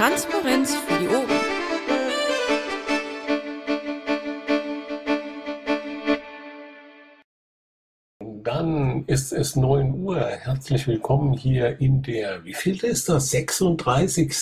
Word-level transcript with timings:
Transparenz 0.00 0.74
für 0.74 0.98
die 0.98 1.08
Ohren. 1.08 1.28
Dann 8.42 9.04
ist 9.08 9.34
es 9.34 9.56
9 9.56 10.02
Uhr. 10.02 10.24
Herzlich 10.24 10.86
willkommen 10.86 11.34
hier 11.34 11.78
in 11.82 12.00
der, 12.00 12.42
wie 12.46 12.54
viel 12.54 12.82
ist 12.82 13.10
das, 13.10 13.30
36. 13.30 14.32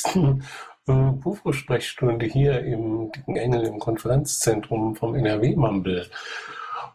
Bufo-Sprechstunde 0.87 2.27
hier 2.27 2.61
im 2.61 3.11
Dicken 3.11 3.35
Engel 3.35 3.65
im 3.65 3.81
Konferenzzentrum 3.81 4.95
vom 4.95 5.17
NRW-Mambel. 5.17 6.09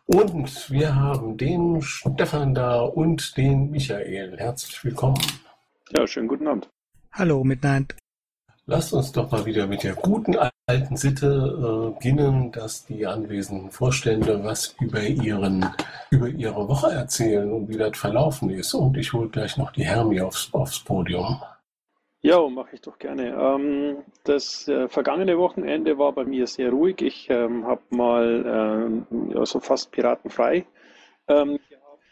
Und 0.05 0.71
wir 0.71 0.95
haben 0.95 1.35
den 1.35 1.81
Stefan 1.81 2.55
da 2.55 2.79
und 2.79 3.35
den 3.35 3.71
Michael. 3.71 4.37
Herzlich 4.37 4.81
willkommen. 4.85 5.21
Ja, 5.89 6.07
schönen 6.07 6.29
guten 6.29 6.47
Abend. 6.47 6.69
Hallo 7.11 7.43
miteinander. 7.43 7.93
Lasst 8.65 8.93
uns 8.93 9.11
doch 9.11 9.29
mal 9.29 9.45
wieder 9.45 9.67
mit 9.67 9.83
der 9.83 9.93
guten 9.95 10.37
alten 10.67 10.95
Sitte 10.95 11.27
äh, 11.27 11.93
beginnen, 11.93 12.51
dass 12.53 12.85
die 12.85 13.05
anwesenden 13.05 13.71
Vorstände 13.71 14.41
was 14.41 14.75
über, 14.79 15.01
ihren, 15.01 15.65
über 16.11 16.29
ihre 16.29 16.67
Woche 16.69 16.91
erzählen 16.91 17.51
und 17.51 17.67
wie 17.67 17.77
das 17.77 17.97
verlaufen 17.97 18.49
ist. 18.49 18.73
Und 18.73 18.95
ich 18.95 19.11
hole 19.11 19.27
gleich 19.27 19.57
noch 19.57 19.71
die 19.71 19.83
Hermi 19.83 20.21
aufs, 20.21 20.53
aufs 20.53 20.79
Podium. 20.79 21.41
Ja, 22.21 22.47
mache 22.47 22.75
ich 22.75 22.81
doch 22.81 22.97
gerne. 22.97 23.35
Ähm, 23.37 23.97
das 24.23 24.65
äh, 24.69 24.87
vergangene 24.87 25.37
Wochenende 25.37 25.97
war 25.97 26.13
bei 26.13 26.23
mir 26.23 26.47
sehr 26.47 26.69
ruhig. 26.69 27.01
Ich 27.01 27.29
ähm, 27.29 27.67
habe 27.67 27.81
mal 27.89 29.05
ähm, 29.11 29.35
also 29.35 29.59
fast 29.59 29.91
piratenfrei 29.91 30.65
ähm, 31.27 31.59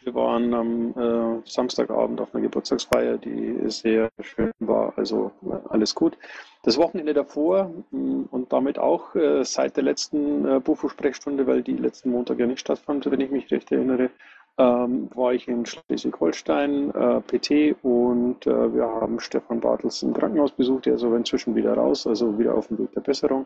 wir 0.03 0.13
waren 0.15 0.53
am 0.53 0.91
äh, 0.97 1.41
Samstagabend 1.45 2.21
auf 2.21 2.33
einer 2.33 2.43
Geburtstagsfeier, 2.43 3.17
die 3.17 3.57
sehr 3.69 4.09
schön 4.19 4.51
war. 4.59 4.93
Also 4.97 5.31
äh, 5.43 5.55
alles 5.69 5.95
gut. 5.95 6.17
Das 6.63 6.77
Wochenende 6.77 7.13
davor 7.13 7.71
mm, 7.91 8.23
und 8.31 8.51
damit 8.51 8.79
auch 8.79 9.15
äh, 9.15 9.43
seit 9.43 9.77
der 9.77 9.83
letzten 9.83 10.45
äh, 10.45 10.59
Bufo-Sprechstunde, 10.59 11.47
weil 11.47 11.61
die 11.63 11.77
letzten 11.77 12.11
Montag 12.11 12.39
ja 12.39 12.47
nicht 12.47 12.59
stattfand, 12.59 13.09
wenn 13.09 13.21
ich 13.21 13.31
mich 13.31 13.51
recht 13.51 13.71
erinnere, 13.71 14.09
ähm, 14.57 15.09
war 15.15 15.33
ich 15.33 15.47
in 15.47 15.65
Schleswig-Holstein, 15.65 16.91
äh, 16.93 17.21
PT 17.21 17.75
und 17.83 18.45
äh, 18.45 18.73
wir 18.73 18.83
haben 18.83 19.19
Stefan 19.19 19.59
Bartels 19.59 20.03
im 20.03 20.13
Krankenhaus 20.13 20.51
besucht. 20.51 20.85
Der 20.85 20.95
ist 20.95 21.03
aber 21.03 21.17
inzwischen 21.17 21.55
wieder 21.55 21.73
raus, 21.73 22.05
also 22.05 22.37
wieder 22.37 22.55
auf 22.55 22.67
dem 22.67 22.79
Weg 22.79 22.91
der 22.93 23.01
Besserung. 23.01 23.45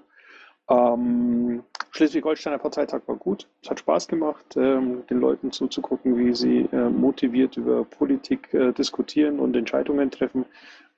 Ähm, 0.70 1.64
Schleswig-Holsteiner 1.96 2.58
Parteitag 2.58 3.04
war 3.06 3.16
gut. 3.16 3.48
Es 3.64 3.70
hat 3.70 3.80
Spaß 3.80 4.10
gemacht, 4.10 4.58
ähm, 4.58 5.08
den 5.08 5.22
Leuten 5.22 5.52
zuzugucken, 5.54 6.18
wie 6.18 6.36
sie 6.36 6.68
äh, 6.74 6.90
motiviert 6.90 7.56
über 7.56 7.86
Politik 7.86 8.54
äh, 8.54 8.74
diskutieren 8.74 9.40
und 9.40 9.56
Entscheidungen 9.56 10.12
treffen. 10.12 10.46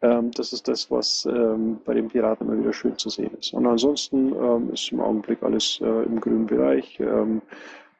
Ähm, 0.01 0.31
das 0.31 0.53
ist 0.53 0.67
das, 0.67 0.89
was 0.89 1.25
ähm, 1.25 1.79
bei 1.85 1.93
den 1.93 2.07
Piraten 2.07 2.47
immer 2.47 2.59
wieder 2.59 2.73
schön 2.73 2.97
zu 2.97 3.09
sehen 3.09 3.29
ist. 3.39 3.53
Und 3.53 3.67
ansonsten 3.67 4.33
ähm, 4.33 4.73
ist 4.73 4.91
im 4.91 4.99
Augenblick 4.99 5.43
alles 5.43 5.79
äh, 5.81 5.85
im 5.85 6.19
grünen 6.19 6.47
Bereich. 6.47 6.99
Ähm, 6.99 7.43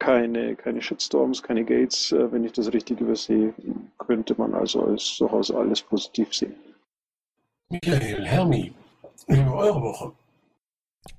keine, 0.00 0.56
keine 0.56 0.82
Shitstorms, 0.82 1.40
keine 1.40 1.64
Gates. 1.64 2.10
Äh, 2.10 2.32
wenn 2.32 2.42
ich 2.42 2.52
das 2.52 2.72
richtig 2.72 3.00
übersehe, 3.00 3.54
könnte 3.98 4.34
man 4.36 4.54
also 4.54 4.82
als 4.82 5.18
durchaus 5.18 5.52
alles 5.52 5.82
positiv 5.82 6.34
sehen. 6.34 6.56
Michael, 7.68 8.24
Hermi, 8.24 8.72
über 9.28 9.54
eure 9.54 9.82
Woche. 9.82 10.12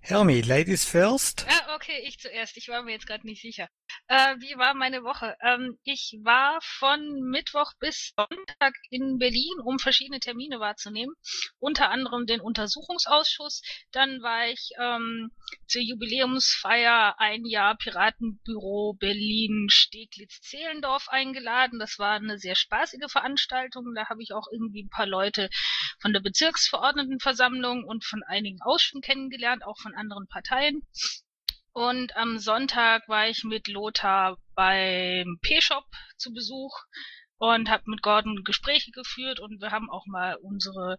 Hermi, 0.01 0.41
Ladies 0.41 0.83
first. 0.85 1.45
Okay, 1.81 2.03
ich 2.05 2.19
zuerst. 2.19 2.57
Ich 2.57 2.67
war 2.67 2.83
mir 2.83 2.91
jetzt 2.91 3.07
gerade 3.07 3.25
nicht 3.25 3.41
sicher. 3.41 3.69
Äh, 4.09 4.35
wie 4.39 4.57
war 4.57 4.73
meine 4.73 5.01
Woche? 5.03 5.37
Ähm, 5.41 5.79
ich 5.83 6.19
war 6.23 6.59
von 6.61 7.21
Mittwoch 7.21 7.71
bis 7.79 8.11
Sonntag 8.17 8.73
in 8.89 9.17
Berlin, 9.17 9.61
um 9.63 9.79
verschiedene 9.79 10.19
Termine 10.19 10.59
wahrzunehmen. 10.59 11.15
Unter 11.57 11.89
anderem 11.89 12.25
den 12.25 12.41
Untersuchungsausschuss. 12.41 13.61
Dann 13.93 14.21
war 14.21 14.47
ich 14.49 14.71
ähm, 14.77 15.31
zur 15.67 15.81
Jubiläumsfeier 15.81 17.15
ein 17.17 17.45
Jahr 17.45 17.77
Piratenbüro 17.77 18.97
Berlin 18.99 19.67
Steglitz-Zehlendorf 19.71 21.07
eingeladen. 21.07 21.79
Das 21.79 21.97
war 21.97 22.15
eine 22.15 22.39
sehr 22.39 22.55
spaßige 22.55 23.09
Veranstaltung. 23.09 23.93
Da 23.95 24.09
habe 24.09 24.21
ich 24.21 24.33
auch 24.33 24.47
irgendwie 24.51 24.83
ein 24.83 24.89
paar 24.89 25.07
Leute 25.07 25.49
von 26.01 26.11
der 26.11 26.19
Bezirksverordnetenversammlung 26.19 27.85
und 27.85 28.03
von 28.03 28.21
einigen 28.23 28.61
Ausschüssen 28.63 28.99
kennengelernt, 28.99 29.63
auch 29.63 29.77
von 29.79 29.95
anderen 29.95 30.27
Parteien. 30.27 30.81
Und 31.73 32.15
am 32.15 32.39
Sonntag 32.39 33.07
war 33.07 33.27
ich 33.27 33.43
mit 33.43 33.67
Lothar 33.67 34.37
beim 34.55 35.37
P-Shop 35.41 35.85
zu 36.17 36.33
Besuch 36.33 36.75
und 37.37 37.69
habe 37.69 37.83
mit 37.85 38.01
Gordon 38.01 38.43
Gespräche 38.43 38.91
geführt 38.91 39.39
und 39.39 39.61
wir 39.61 39.71
haben 39.71 39.89
auch 39.89 40.05
mal 40.07 40.35
unsere 40.41 40.97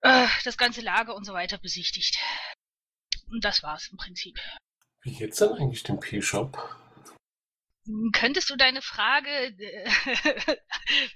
äh, 0.00 0.26
das 0.44 0.56
ganze 0.56 0.80
Lager 0.80 1.14
und 1.14 1.24
so 1.24 1.32
weiter 1.32 1.58
besichtigt. 1.58 2.18
Und 3.30 3.44
das 3.44 3.62
war's 3.62 3.88
im 3.90 3.98
Prinzip. 3.98 4.38
Wie 5.02 5.14
geht's 5.14 5.38
denn 5.38 5.52
eigentlich 5.52 5.82
dem 5.82 6.00
P-Shop? 6.00 6.56
Könntest 8.12 8.50
du 8.50 8.56
deine 8.56 8.82
Frage, 8.82 9.30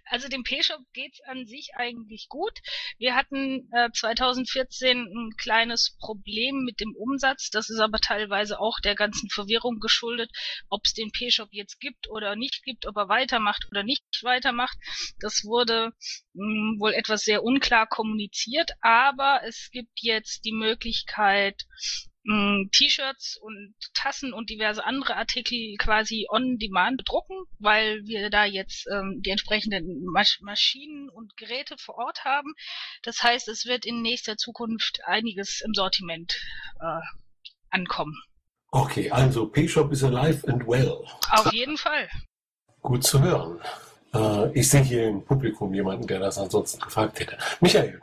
also 0.06 0.28
dem 0.28 0.42
P-Shop 0.42 0.80
geht's 0.94 1.20
an 1.26 1.46
sich 1.46 1.72
eigentlich 1.76 2.28
gut. 2.30 2.60
Wir 2.98 3.14
hatten 3.14 3.68
äh, 3.72 3.90
2014 3.92 4.98
ein 5.00 5.36
kleines 5.36 5.96
Problem 6.00 6.64
mit 6.64 6.80
dem 6.80 6.94
Umsatz. 6.96 7.50
Das 7.50 7.68
ist 7.68 7.78
aber 7.78 7.98
teilweise 7.98 8.58
auch 8.58 8.80
der 8.80 8.94
ganzen 8.94 9.28
Verwirrung 9.28 9.80
geschuldet, 9.80 10.30
ob 10.70 10.80
es 10.84 10.94
den 10.94 11.12
P-Shop 11.12 11.48
jetzt 11.50 11.78
gibt 11.78 12.08
oder 12.08 12.36
nicht 12.36 12.62
gibt, 12.64 12.86
ob 12.86 12.96
er 12.96 13.08
weitermacht 13.10 13.66
oder 13.70 13.82
nicht 13.82 14.02
weitermacht. 14.22 14.78
Das 15.20 15.44
wurde 15.44 15.92
mh, 16.32 16.42
hm, 16.42 16.76
wohl 16.80 16.94
etwas 16.94 17.22
sehr 17.22 17.42
unklar 17.42 17.86
kommuniziert, 17.86 18.70
aber 18.80 19.42
es 19.44 19.68
gibt 19.72 20.00
jetzt 20.00 20.46
die 20.46 20.52
Möglichkeit, 20.52 21.66
T-Shirts 22.24 23.36
und 23.36 23.74
Tassen 23.94 24.32
und 24.32 24.48
diverse 24.48 24.84
andere 24.84 25.16
Artikel 25.16 25.74
quasi 25.78 26.26
on 26.30 26.58
demand 26.58 26.98
bedrucken, 26.98 27.36
weil 27.58 28.04
wir 28.04 28.30
da 28.30 28.44
jetzt 28.44 28.86
ähm, 28.92 29.20
die 29.24 29.30
entsprechenden 29.30 30.04
Masch 30.04 30.40
Maschinen 30.40 31.08
und 31.08 31.36
Geräte 31.36 31.76
vor 31.78 31.96
Ort 31.96 32.24
haben. 32.24 32.54
Das 33.02 33.22
heißt, 33.22 33.48
es 33.48 33.66
wird 33.66 33.84
in 33.84 34.02
nächster 34.02 34.36
Zukunft 34.36 35.00
einiges 35.04 35.62
im 35.66 35.74
Sortiment 35.74 36.40
äh, 36.80 37.00
ankommen. 37.70 38.16
Okay, 38.70 39.10
also 39.10 39.46
P-Shop 39.46 39.92
is 39.92 40.04
alive 40.04 40.46
and 40.48 40.66
well. 40.66 41.04
Auf 41.30 41.52
jeden 41.52 41.76
Fall. 41.76 42.08
Gut 42.80 43.04
zu 43.04 43.20
hören. 43.20 43.60
Äh, 44.14 44.58
ich 44.58 44.68
sehe 44.68 44.82
hier 44.82 45.08
im 45.08 45.24
Publikum 45.24 45.74
jemanden, 45.74 46.06
der 46.06 46.20
das 46.20 46.38
ansonsten 46.38 46.80
gefragt 46.80 47.18
hätte. 47.20 47.36
Michael. 47.60 48.00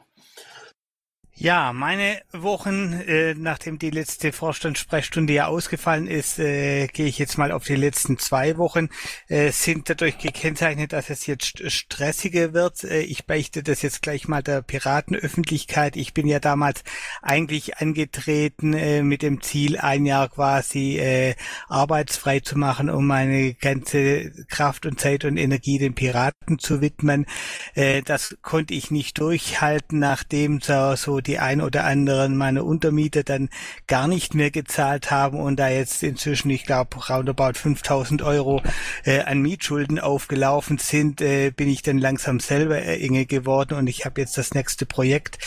Ja, 1.41 1.71
meine 1.71 2.21
Wochen, 2.33 2.91
äh, 2.91 3.33
nachdem 3.33 3.79
die 3.79 3.91
letzte 3.91 4.33
Vorstandssprechstunde 4.33 5.31
ja 5.31 5.47
ausgefallen 5.47 6.05
ist, 6.05 6.37
äh, 6.37 6.87
gehe 6.87 7.05
ich 7.05 7.17
jetzt 7.17 7.37
mal 7.37 7.53
auf 7.53 7.63
die 7.63 7.77
letzten 7.77 8.17
zwei 8.17 8.57
Wochen, 8.57 8.89
äh, 9.29 9.49
sind 9.51 9.89
dadurch 9.89 10.17
gekennzeichnet, 10.17 10.91
dass 10.91 11.09
es 11.09 11.27
jetzt 11.27 11.71
stressiger 11.71 12.51
wird. 12.51 12.83
Äh, 12.83 13.03
ich 13.03 13.25
beichte 13.25 13.63
das 13.63 13.81
jetzt 13.83 14.01
gleich 14.01 14.27
mal 14.27 14.43
der 14.43 14.61
Piratenöffentlichkeit. 14.61 15.95
Ich 15.95 16.13
bin 16.13 16.27
ja 16.27 16.41
damals 16.41 16.83
eigentlich 17.21 17.77
angetreten 17.77 18.73
äh, 18.73 19.01
mit 19.01 19.21
dem 19.21 19.41
Ziel, 19.41 19.77
ein 19.77 20.05
Jahr 20.05 20.27
quasi 20.27 20.97
äh, 20.97 21.35
arbeitsfrei 21.69 22.41
zu 22.41 22.57
machen, 22.57 22.89
um 22.89 23.07
meine 23.07 23.53
ganze 23.53 24.31
Kraft 24.49 24.85
und 24.85 24.99
Zeit 24.99 25.23
und 25.23 25.37
Energie 25.37 25.77
den 25.77 25.95
Piraten 25.95 26.59
zu 26.59 26.81
widmen. 26.81 27.27
Äh, 27.75 28.01
das 28.01 28.35
konnte 28.41 28.73
ich 28.73 28.91
nicht 28.91 29.19
durchhalten, 29.19 29.99
nachdem 29.99 30.59
so, 30.59 30.97
so 30.97 31.21
die 31.29 31.39
ein 31.39 31.61
oder 31.61 31.85
anderen 31.85 32.35
meiner 32.35 32.65
Untermieter 32.65 33.23
dann 33.23 33.49
gar 33.87 34.07
nicht 34.07 34.33
mehr 34.33 34.49
gezahlt 34.49 35.11
haben 35.11 35.39
und 35.39 35.57
da 35.57 35.69
jetzt 35.69 36.01
inzwischen, 36.01 36.49
ich 36.49 36.65
glaube, 36.65 36.97
roundabout 37.07 37.53
5000 37.53 38.23
Euro 38.23 38.63
äh, 39.03 39.21
an 39.21 39.41
Mietschulden 39.41 39.99
aufgelaufen 39.99 40.79
sind, 40.79 41.21
äh, 41.21 41.51
bin 41.51 41.69
ich 41.69 41.83
dann 41.83 41.99
langsam 41.99 42.39
selber 42.39 42.81
enge 42.81 43.27
geworden 43.27 43.75
und 43.75 43.87
ich 43.87 44.05
habe 44.05 44.19
jetzt 44.21 44.37
das 44.39 44.55
nächste 44.55 44.87
Projekt 44.87 45.37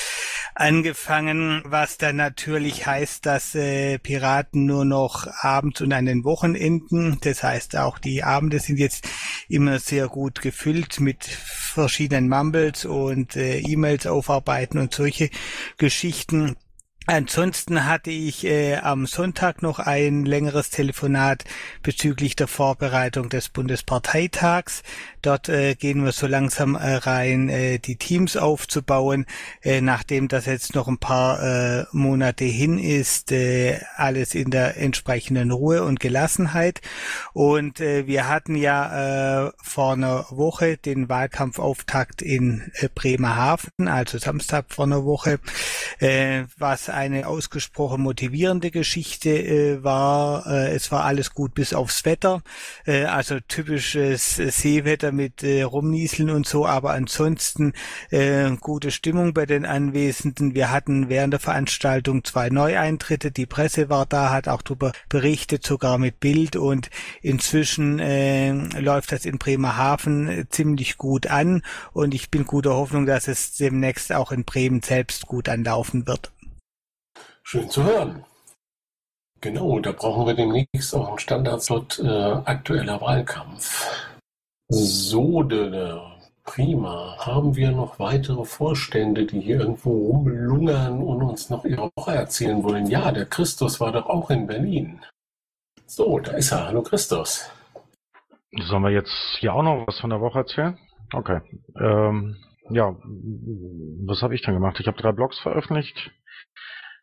angefangen, 0.54 1.62
was 1.64 1.98
dann 1.98 2.16
natürlich 2.16 2.86
heißt, 2.86 3.26
dass 3.26 3.54
äh, 3.54 3.98
Piraten 3.98 4.66
nur 4.66 4.84
noch 4.84 5.26
abends 5.40 5.80
und 5.80 5.92
an 5.92 6.06
den 6.06 6.24
Wochenenden, 6.24 7.18
das 7.22 7.42
heißt 7.42 7.76
auch 7.76 7.98
die 7.98 8.22
Abende 8.22 8.60
sind 8.60 8.78
jetzt 8.78 9.08
immer 9.48 9.80
sehr 9.80 10.06
gut 10.08 10.42
gefüllt 10.42 11.00
mit 11.00 11.24
verschiedenen 11.24 12.28
Mumbles 12.28 12.84
und 12.84 13.34
äh, 13.34 13.58
E-Mails 13.58 14.06
aufarbeiten 14.06 14.78
und 14.78 14.94
solche 14.94 15.30
Geschichten. 15.76 16.56
Ansonsten 17.06 17.84
hatte 17.84 18.12
ich 18.12 18.44
äh, 18.44 18.76
am 18.76 19.06
Sonntag 19.06 19.60
noch 19.60 19.80
ein 19.80 20.24
längeres 20.24 20.70
Telefonat 20.70 21.44
bezüglich 21.82 22.36
der 22.36 22.46
Vorbereitung 22.46 23.28
des 23.28 23.48
Bundesparteitags. 23.48 24.84
Dort 25.22 25.48
äh, 25.48 25.76
gehen 25.76 26.04
wir 26.04 26.10
so 26.10 26.26
langsam 26.26 26.74
äh, 26.74 26.96
rein, 26.96 27.48
äh, 27.48 27.78
die 27.78 27.94
Teams 27.94 28.36
aufzubauen, 28.36 29.24
äh, 29.62 29.80
nachdem 29.80 30.26
das 30.26 30.46
jetzt 30.46 30.74
noch 30.74 30.88
ein 30.88 30.98
paar 30.98 31.40
äh, 31.42 31.84
Monate 31.92 32.44
hin 32.44 32.76
ist, 32.80 33.30
äh, 33.30 33.78
alles 33.94 34.34
in 34.34 34.50
der 34.50 34.78
entsprechenden 34.78 35.52
Ruhe 35.52 35.84
und 35.84 36.00
Gelassenheit. 36.00 36.80
Und 37.34 37.80
äh, 37.80 38.08
wir 38.08 38.28
hatten 38.28 38.56
ja 38.56 39.46
äh, 39.46 39.52
vor 39.62 39.92
einer 39.92 40.26
Woche 40.30 40.76
den 40.76 41.08
Wahlkampfauftakt 41.08 42.20
in 42.20 42.72
äh, 42.74 42.88
Bremerhaven, 42.92 43.86
also 43.86 44.18
Samstag 44.18 44.66
vor 44.70 44.86
einer 44.86 45.04
Woche, 45.04 45.38
äh, 46.00 46.44
was 46.58 46.88
eine 46.88 47.28
ausgesprochen 47.28 48.02
motivierende 48.02 48.72
Geschichte 48.72 49.30
äh, 49.30 49.84
war. 49.84 50.48
Äh, 50.48 50.74
es 50.74 50.90
war 50.90 51.04
alles 51.04 51.32
gut 51.32 51.54
bis 51.54 51.74
aufs 51.74 52.04
Wetter, 52.04 52.42
äh, 52.86 53.04
also 53.04 53.38
typisches 53.38 54.34
Seewetter 54.34 55.11
mit 55.12 55.42
äh, 55.42 55.62
Rumnieseln 55.62 56.30
und 56.30 56.46
so, 56.46 56.66
aber 56.66 56.92
ansonsten 56.92 57.72
äh, 58.10 58.50
gute 58.60 58.90
Stimmung 58.90 59.34
bei 59.34 59.46
den 59.46 59.66
Anwesenden. 59.66 60.54
Wir 60.54 60.70
hatten 60.70 61.08
während 61.08 61.32
der 61.32 61.40
Veranstaltung 61.40 62.24
zwei 62.24 62.48
Neueintritte, 62.48 63.30
die 63.30 63.46
Presse 63.46 63.88
war 63.88 64.06
da, 64.06 64.30
hat 64.30 64.48
auch 64.48 64.62
darüber 64.62 64.92
berichtet, 65.08 65.64
sogar 65.64 65.98
mit 65.98 66.20
Bild 66.20 66.56
und 66.56 66.90
inzwischen 67.20 67.98
äh, 67.98 68.52
läuft 68.80 69.12
das 69.12 69.24
in 69.24 69.38
Bremerhaven 69.38 70.46
ziemlich 70.50 70.98
gut 70.98 71.26
an 71.26 71.62
und 71.92 72.14
ich 72.14 72.30
bin 72.30 72.44
guter 72.44 72.74
Hoffnung, 72.74 73.06
dass 73.06 73.28
es 73.28 73.54
demnächst 73.56 74.12
auch 74.12 74.32
in 74.32 74.44
Bremen 74.44 74.82
selbst 74.82 75.26
gut 75.26 75.48
anlaufen 75.48 76.06
wird. 76.06 76.32
Schön 77.42 77.68
zu 77.68 77.84
hören. 77.84 78.24
Genau, 79.42 79.80
da 79.80 79.90
brauchen 79.90 80.26
wir 80.26 80.34
demnächst 80.34 80.94
auch 80.94 81.08
einen 81.08 81.18
Standardslot 81.18 81.98
äh, 81.98 82.08
aktueller 82.08 83.00
Wahlkampf. 83.00 83.90
So, 84.74 85.46
prima. 86.44 87.16
Haben 87.18 87.56
wir 87.56 87.72
noch 87.72 87.98
weitere 87.98 88.42
Vorstände, 88.46 89.26
die 89.26 89.40
hier 89.40 89.60
irgendwo 89.60 89.90
rumlungern 90.06 91.02
und 91.02 91.22
uns 91.22 91.50
noch 91.50 91.66
ihre 91.66 91.90
Woche 91.94 92.12
erzählen 92.12 92.64
wollen? 92.64 92.86
Ja, 92.86 93.12
der 93.12 93.26
Christus 93.26 93.80
war 93.80 93.92
doch 93.92 94.06
auch 94.06 94.30
in 94.30 94.46
Berlin. 94.46 95.00
So, 95.84 96.18
da 96.20 96.32
ist 96.32 96.52
er. 96.52 96.68
Hallo 96.68 96.82
Christus. 96.82 97.50
Sollen 98.62 98.82
wir 98.82 98.92
jetzt 98.92 99.12
hier 99.40 99.52
auch 99.52 99.62
noch 99.62 99.86
was 99.86 100.00
von 100.00 100.08
der 100.08 100.22
Woche 100.22 100.38
erzählen? 100.38 100.78
Okay. 101.12 101.42
Ähm, 101.78 102.36
ja, 102.70 102.96
was 104.06 104.22
habe 104.22 104.34
ich 104.34 104.40
dann 104.40 104.54
gemacht? 104.54 104.80
Ich 104.80 104.86
habe 104.86 104.96
drei 104.96 105.12
Blogs 105.12 105.38
veröffentlicht. 105.38 106.12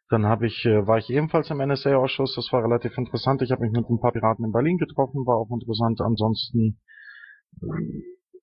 Dann 0.10 0.26
habe 0.26 0.48
ich, 0.48 0.66
äh, 0.66 0.88
war 0.88 0.98
ich 0.98 1.12
ebenfalls 1.12 1.52
im 1.52 1.60
NSA-Ausschuss. 1.62 2.34
Das 2.34 2.52
war 2.52 2.64
relativ 2.64 2.98
interessant. 2.98 3.44
Ich 3.44 3.52
habe 3.52 3.62
mich 3.62 3.72
mit 3.72 3.88
ein 3.88 4.00
paar 4.00 4.12
Piraten 4.12 4.44
in 4.44 4.52
Berlin 4.52 4.80
getroffen, 4.80 5.28
war 5.28 5.38
auch 5.38 5.52
interessant. 5.52 6.02
Ansonsten 6.02 6.80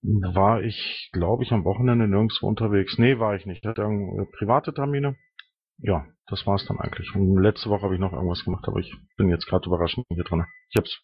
war 0.02 0.62
ich, 0.62 1.10
glaube 1.12 1.42
ich, 1.42 1.52
am 1.52 1.64
Wochenende 1.64 2.06
nirgendwo 2.06 2.46
unterwegs. 2.46 2.98
Nee, 2.98 3.18
war 3.18 3.34
ich 3.34 3.46
nicht. 3.46 3.64
Ich 3.64 3.68
hatte 3.68 3.82
äh, 3.82 4.26
private 4.38 4.72
Termine. 4.72 5.16
Ja, 5.78 6.06
das 6.28 6.46
war's 6.46 6.64
dann 6.66 6.78
eigentlich. 6.80 7.14
Und 7.14 7.42
letzte 7.42 7.70
Woche 7.70 7.82
habe 7.82 7.94
ich 7.94 8.00
noch 8.00 8.12
irgendwas 8.12 8.44
gemacht, 8.44 8.64
aber 8.66 8.78
ich 8.80 8.94
bin 9.16 9.28
jetzt 9.28 9.46
gerade 9.46 9.66
überrascht 9.66 9.98
hier 10.08 10.24
drin. 10.24 10.44
Ich 10.70 10.76
hab's, 10.76 11.00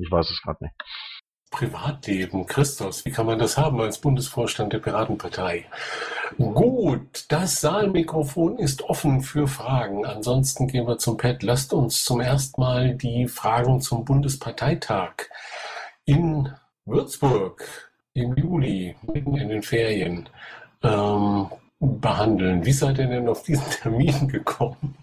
ich 0.00 0.10
weiß 0.10 0.30
es 0.30 0.42
gerade 0.42 0.64
nicht. 0.64 0.74
Privatleben, 1.50 2.46
Christus, 2.46 3.04
wie 3.04 3.10
kann 3.10 3.26
man 3.26 3.38
das 3.38 3.58
haben 3.58 3.78
als 3.80 4.00
Bundesvorstand 4.00 4.72
der 4.72 4.78
Piratenpartei? 4.78 5.66
Gut, 6.38 7.26
das 7.28 7.60
Saalmikrofon 7.60 8.58
ist 8.58 8.82
offen 8.82 9.20
für 9.20 9.46
Fragen. 9.46 10.06
Ansonsten 10.06 10.66
gehen 10.66 10.86
wir 10.86 10.96
zum 10.96 11.18
Pad. 11.18 11.42
Lasst 11.42 11.74
uns 11.74 12.04
zum 12.04 12.20
ersten 12.20 12.58
Mal 12.58 12.94
die 12.94 13.28
Fragen 13.28 13.82
zum 13.82 14.06
Bundesparteitag 14.06 15.28
in 16.06 16.50
Würzburg 16.84 17.92
im 18.14 18.34
Juli, 18.36 18.96
mitten 19.02 19.36
in 19.36 19.48
den 19.48 19.62
Ferien, 19.62 20.28
ähm, 20.82 21.48
behandeln. 21.78 22.64
Wie 22.64 22.72
seid 22.72 22.98
ihr 22.98 23.06
denn 23.06 23.28
auf 23.28 23.42
diesen 23.42 23.70
Termin 23.82 24.28
gekommen? 24.28 24.96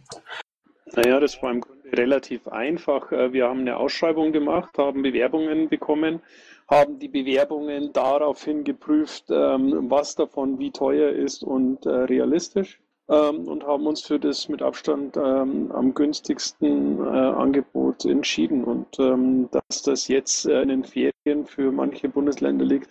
Naja, 0.94 1.20
das 1.20 1.42
war 1.42 1.52
im 1.52 1.62
Grunde 1.62 1.98
relativ 1.98 2.48
einfach. 2.48 3.12
Äh, 3.12 3.34
wir 3.34 3.48
haben 3.48 3.62
eine 3.62 3.78
Ausschreibung 3.78 4.32
gemacht, 4.32 4.78
haben 4.78 5.02
Bewerbungen 5.02 5.70
bekommen, 5.70 6.22
haben 6.70 7.00
die 7.00 7.08
Bewerbungen 7.08 7.94
daraufhin 7.94 8.64
geprüft, 8.64 9.26
ähm, 9.30 9.90
was 9.90 10.16
davon 10.16 10.60
wie 10.60 10.72
teuer 10.72 11.12
ist 11.12 11.44
und 11.44 11.86
äh, 11.86 11.90
realistisch 11.90 12.80
ähm, 13.10 13.48
und 13.48 13.66
haben 13.66 13.88
uns 13.88 14.02
für 14.02 14.20
das 14.20 14.50
mit 14.50 14.62
Abstand 14.62 15.18
ähm, 15.18 15.72
am 15.72 15.94
günstigsten 15.94 17.00
äh, 17.00 17.10
Angebot 17.10 18.06
entschieden. 18.06 18.64
Und 18.64 18.98
dass 19.52 19.82
das 19.84 20.08
jetzt 20.08 20.46
in 20.46 20.70
den 20.70 20.84
Ferien 20.84 21.46
für 21.46 21.72
manche 21.72 22.10
Bundesländer 22.10 22.66
liegt, 22.66 22.90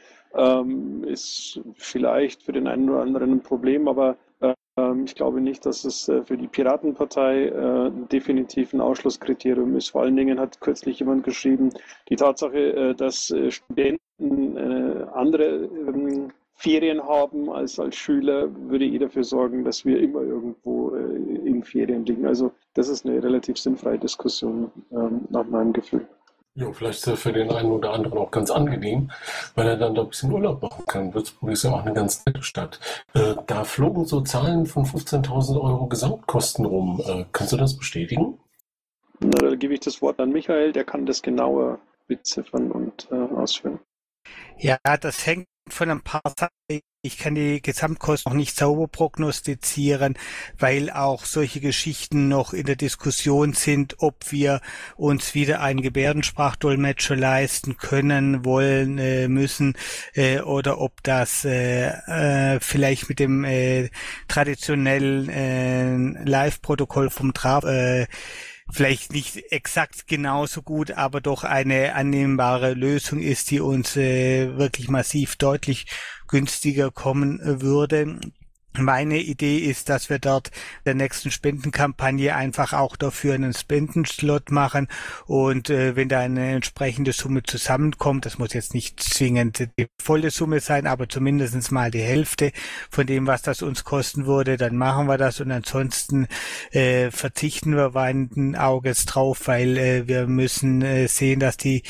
ist 1.06 1.60
vielleicht 1.74 2.42
für 2.42 2.52
den 2.52 2.66
einen 2.66 2.90
oder 2.90 3.00
anderen 3.00 3.32
ein 3.32 3.42
Problem, 3.42 3.88
aber 3.88 4.16
ähm, 4.78 5.04
ich 5.04 5.14
glaube 5.14 5.40
nicht, 5.40 5.66
dass 5.66 5.84
es 5.84 6.08
äh, 6.08 6.22
für 6.22 6.36
die 6.36 6.46
Piratenpartei 6.46 7.46
äh, 7.46 7.90
definitiv 8.12 8.72
ein 8.72 8.80
Ausschlusskriterium 8.80 9.76
ist. 9.76 9.90
Vor 9.90 10.02
allen 10.02 10.16
Dingen 10.16 10.38
hat 10.38 10.60
kürzlich 10.60 11.00
jemand 11.00 11.24
geschrieben, 11.24 11.70
die 12.08 12.16
Tatsache, 12.16 12.58
äh, 12.58 12.94
dass 12.94 13.34
Studenten 13.48 14.58
andere 15.12 15.44
ähm, 15.44 16.32
Ferien 16.58 17.00
haben 17.00 17.50
als 17.50 17.78
als 17.78 17.94
Schüler, 17.94 18.48
würde 18.68 18.84
eh 18.84 18.98
dafür 18.98 19.22
sorgen, 19.22 19.64
dass 19.64 19.84
wir 19.84 20.00
immer 20.00 20.22
irgendwo 20.22 20.90
in 20.90 21.62
Ferien 21.62 22.04
liegen. 22.04 22.26
Also 22.26 22.50
das 22.74 22.88
ist 22.88 23.06
eine 23.06 23.22
relativ 23.22 23.58
sinnfreie 23.58 23.98
Diskussion 23.98 24.70
ähm, 24.90 25.20
nach 25.30 25.46
meinem 25.46 25.72
Gefühl. 25.72 26.06
Ja, 26.54 26.72
vielleicht 26.72 26.98
ist 26.98 27.06
er 27.06 27.16
für 27.16 27.32
den 27.32 27.52
einen 27.52 27.70
oder 27.70 27.92
anderen 27.92 28.18
auch 28.18 28.32
ganz 28.32 28.50
angenehm, 28.50 29.12
weil 29.54 29.68
er 29.68 29.76
dann 29.76 29.94
da 29.94 30.02
ein 30.02 30.08
bisschen 30.08 30.32
Urlaub 30.32 30.60
machen 30.60 30.84
kann. 30.88 31.14
Würzburg 31.14 31.52
ist 31.52 31.62
ja 31.62 31.70
auch 31.70 31.84
eine 31.84 31.94
ganz 31.94 32.26
nette 32.26 32.42
Stadt. 32.42 32.80
Äh, 33.14 33.36
da 33.46 33.62
flogen 33.62 34.06
so 34.06 34.20
Zahlen 34.22 34.66
von 34.66 34.84
15.000 34.84 35.60
Euro 35.60 35.86
Gesamtkosten 35.86 36.64
rum. 36.64 37.00
Äh, 37.06 37.24
kannst 37.30 37.52
du 37.52 37.56
das 37.56 37.76
bestätigen? 37.76 38.40
Na, 39.20 39.38
da 39.38 39.54
gebe 39.54 39.74
ich 39.74 39.80
das 39.80 40.02
Wort 40.02 40.18
an 40.18 40.32
Michael, 40.32 40.72
der 40.72 40.84
kann 40.84 41.06
das 41.06 41.22
genauer 41.22 41.78
beziffern 42.08 42.72
und 42.72 43.06
äh, 43.12 43.14
ausführen. 43.14 43.78
Ja, 44.58 44.78
das 45.00 45.24
hängt 45.26 45.46
von 45.72 45.90
ein 45.90 46.00
paar 46.00 46.22
Sachen. 46.38 46.80
Ich 47.00 47.16
kann 47.16 47.36
die 47.36 47.62
Gesamtkosten 47.62 48.32
noch 48.32 48.36
nicht 48.36 48.56
sauber 48.56 48.88
prognostizieren, 48.88 50.18
weil 50.58 50.90
auch 50.90 51.24
solche 51.24 51.60
Geschichten 51.60 52.28
noch 52.28 52.52
in 52.52 52.66
der 52.66 52.74
Diskussion 52.74 53.52
sind, 53.52 53.96
ob 53.98 54.32
wir 54.32 54.60
uns 54.96 55.34
wieder 55.34 55.60
einen 55.60 55.80
Gebärdensprachdolmetscher 55.80 57.14
leisten 57.14 57.76
können, 57.76 58.44
wollen, 58.44 58.98
äh, 58.98 59.28
müssen, 59.28 59.74
äh, 60.14 60.40
oder 60.40 60.80
ob 60.80 61.02
das 61.04 61.44
äh, 61.44 61.86
äh 61.86 62.58
vielleicht 62.60 63.08
mit 63.08 63.20
dem 63.20 63.44
äh, 63.44 63.90
traditionellen 64.26 65.28
äh, 65.28 66.24
Live-Protokoll 66.24 67.10
vom 67.10 67.32
Traf 67.32 67.64
vielleicht 68.70 69.12
nicht 69.12 69.36
exakt 69.50 70.06
genauso 70.06 70.62
gut, 70.62 70.92
aber 70.92 71.20
doch 71.20 71.44
eine 71.44 71.94
annehmbare 71.94 72.74
Lösung 72.74 73.20
ist, 73.20 73.50
die 73.50 73.60
uns 73.60 73.96
äh, 73.96 74.56
wirklich 74.58 74.88
massiv 74.88 75.36
deutlich 75.36 75.86
günstiger 76.26 76.90
kommen 76.90 77.40
würde. 77.42 78.20
Meine 78.78 79.18
Idee 79.18 79.58
ist, 79.58 79.88
dass 79.88 80.08
wir 80.08 80.18
dort 80.18 80.50
der 80.84 80.94
nächsten 80.94 81.30
Spendenkampagne 81.30 82.34
einfach 82.34 82.72
auch 82.72 82.96
dafür 82.96 83.34
einen 83.34 83.52
Spendenslot 83.52 84.50
machen. 84.50 84.88
Und 85.26 85.70
äh, 85.70 85.96
wenn 85.96 86.08
da 86.08 86.20
eine 86.20 86.52
entsprechende 86.52 87.12
Summe 87.12 87.42
zusammenkommt, 87.42 88.24
das 88.24 88.38
muss 88.38 88.52
jetzt 88.52 88.74
nicht 88.74 89.02
zwingend 89.02 89.68
die 89.78 89.86
volle 90.00 90.30
Summe 90.30 90.60
sein, 90.60 90.86
aber 90.86 91.08
zumindestens 91.08 91.70
mal 91.70 91.90
die 91.90 92.02
Hälfte 92.02 92.52
von 92.90 93.06
dem, 93.06 93.26
was 93.26 93.42
das 93.42 93.62
uns 93.62 93.84
kosten 93.84 94.26
würde, 94.26 94.56
dann 94.56 94.76
machen 94.76 95.06
wir 95.06 95.18
das. 95.18 95.40
Und 95.40 95.50
ansonsten 95.50 96.28
äh, 96.70 97.10
verzichten 97.10 97.74
wir 97.76 97.94
weinenden 97.94 98.56
Auges 98.56 99.04
drauf, 99.06 99.46
weil 99.46 99.76
äh, 99.76 100.08
wir 100.08 100.26
müssen 100.26 100.82
äh, 100.82 101.08
sehen, 101.08 101.40
dass 101.40 101.56
die 101.56 101.82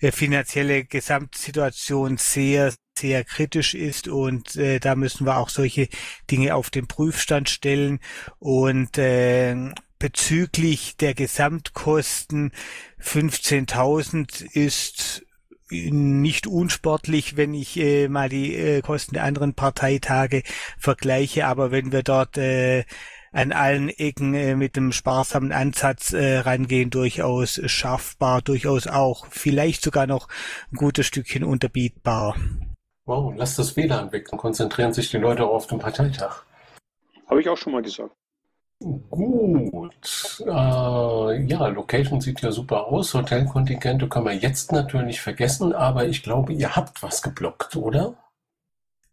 äh, 0.00 0.12
finanzielle 0.12 0.84
Gesamtsituation 0.84 2.16
sehr 2.16 2.72
sehr 2.98 3.24
kritisch 3.24 3.74
ist 3.74 4.08
und 4.08 4.56
äh, 4.56 4.78
da 4.78 4.94
müssen 4.94 5.26
wir 5.26 5.38
auch 5.38 5.48
solche 5.48 5.88
Dinge 6.30 6.54
auf 6.54 6.70
den 6.70 6.86
Prüfstand 6.86 7.48
stellen 7.48 8.00
und 8.38 8.98
äh, 8.98 9.72
bezüglich 9.98 10.96
der 10.96 11.14
Gesamtkosten 11.14 12.52
15.000 13.00 14.44
ist 14.52 15.24
nicht 15.70 16.46
unsportlich, 16.46 17.36
wenn 17.36 17.54
ich 17.54 17.78
äh, 17.78 18.08
mal 18.08 18.28
die 18.28 18.54
äh, 18.56 18.80
Kosten 18.82 19.14
der 19.14 19.24
anderen 19.24 19.54
Parteitage 19.54 20.42
vergleiche, 20.78 21.46
aber 21.46 21.70
wenn 21.70 21.92
wir 21.92 22.02
dort 22.02 22.36
äh, 22.38 22.84
an 23.32 23.52
allen 23.52 23.88
Ecken 23.88 24.34
äh, 24.34 24.56
mit 24.56 24.76
einem 24.76 24.90
sparsamen 24.90 25.52
Ansatz 25.52 26.12
äh, 26.12 26.38
rangehen, 26.38 26.90
durchaus 26.90 27.60
schaffbar, 27.66 28.42
durchaus 28.42 28.86
auch 28.88 29.26
vielleicht 29.30 29.82
sogar 29.82 30.06
noch 30.06 30.28
ein 30.72 30.76
gutes 30.76 31.06
Stückchen 31.06 31.44
unterbietbar. 31.44 32.36
Wow, 33.10 33.34
lass 33.36 33.56
das 33.56 33.76
WLAN 33.76 34.12
weg, 34.12 34.28
dann 34.30 34.38
konzentrieren 34.38 34.92
sich 34.92 35.10
die 35.10 35.16
Leute 35.16 35.44
auch 35.44 35.54
auf 35.54 35.66
den 35.66 35.80
Parteitag. 35.80 36.44
Habe 37.26 37.40
ich 37.40 37.48
auch 37.48 37.56
schon 37.56 37.72
mal 37.72 37.82
gesagt. 37.82 38.14
Gut. 38.78 40.44
Äh, 40.46 41.42
ja, 41.42 41.66
Location 41.66 42.20
sieht 42.20 42.40
ja 42.40 42.52
super 42.52 42.86
aus. 42.86 43.12
Hotelkontingente 43.12 44.08
können 44.08 44.26
wir 44.26 44.34
jetzt 44.34 44.70
natürlich 44.70 45.20
vergessen, 45.20 45.72
aber 45.72 46.06
ich 46.06 46.22
glaube, 46.22 46.52
ihr 46.52 46.76
habt 46.76 47.02
was 47.02 47.20
geblockt, 47.20 47.74
oder? 47.74 48.14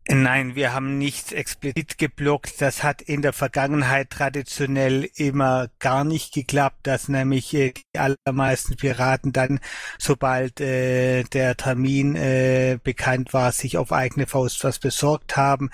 Nein, 0.10 0.56
wir 0.56 0.72
haben 0.72 0.98
nichts 0.98 1.34
explizit 1.34 1.98
geblockt. 1.98 2.62
Das 2.62 2.82
hat 2.82 3.02
in 3.02 3.22
der 3.22 3.34
Vergangenheit 3.34 4.10
traditionell 4.10 5.10
immer 5.16 5.68
gar 5.80 6.06
nicht 6.06 6.34
geklappt, 6.34 6.88
dass 6.88 7.10
nämlich 7.10 7.54
äh, 7.54 7.74
die 7.74 8.00
allermeisten 8.00 8.78
Piraten 8.78 9.34
dann, 9.34 9.60
sobald 10.00 10.62
äh, 10.62 11.24
der 11.24 11.58
Termin 11.58 12.16
äh, 12.16 12.80
bekannt 12.82 13.34
war, 13.34 13.52
sich 13.52 13.78
auf 13.78 13.92
eigene 13.92 14.28
Faust 14.28 14.64
was 14.64 14.80
besorgt 14.80 15.36
haben. 15.36 15.72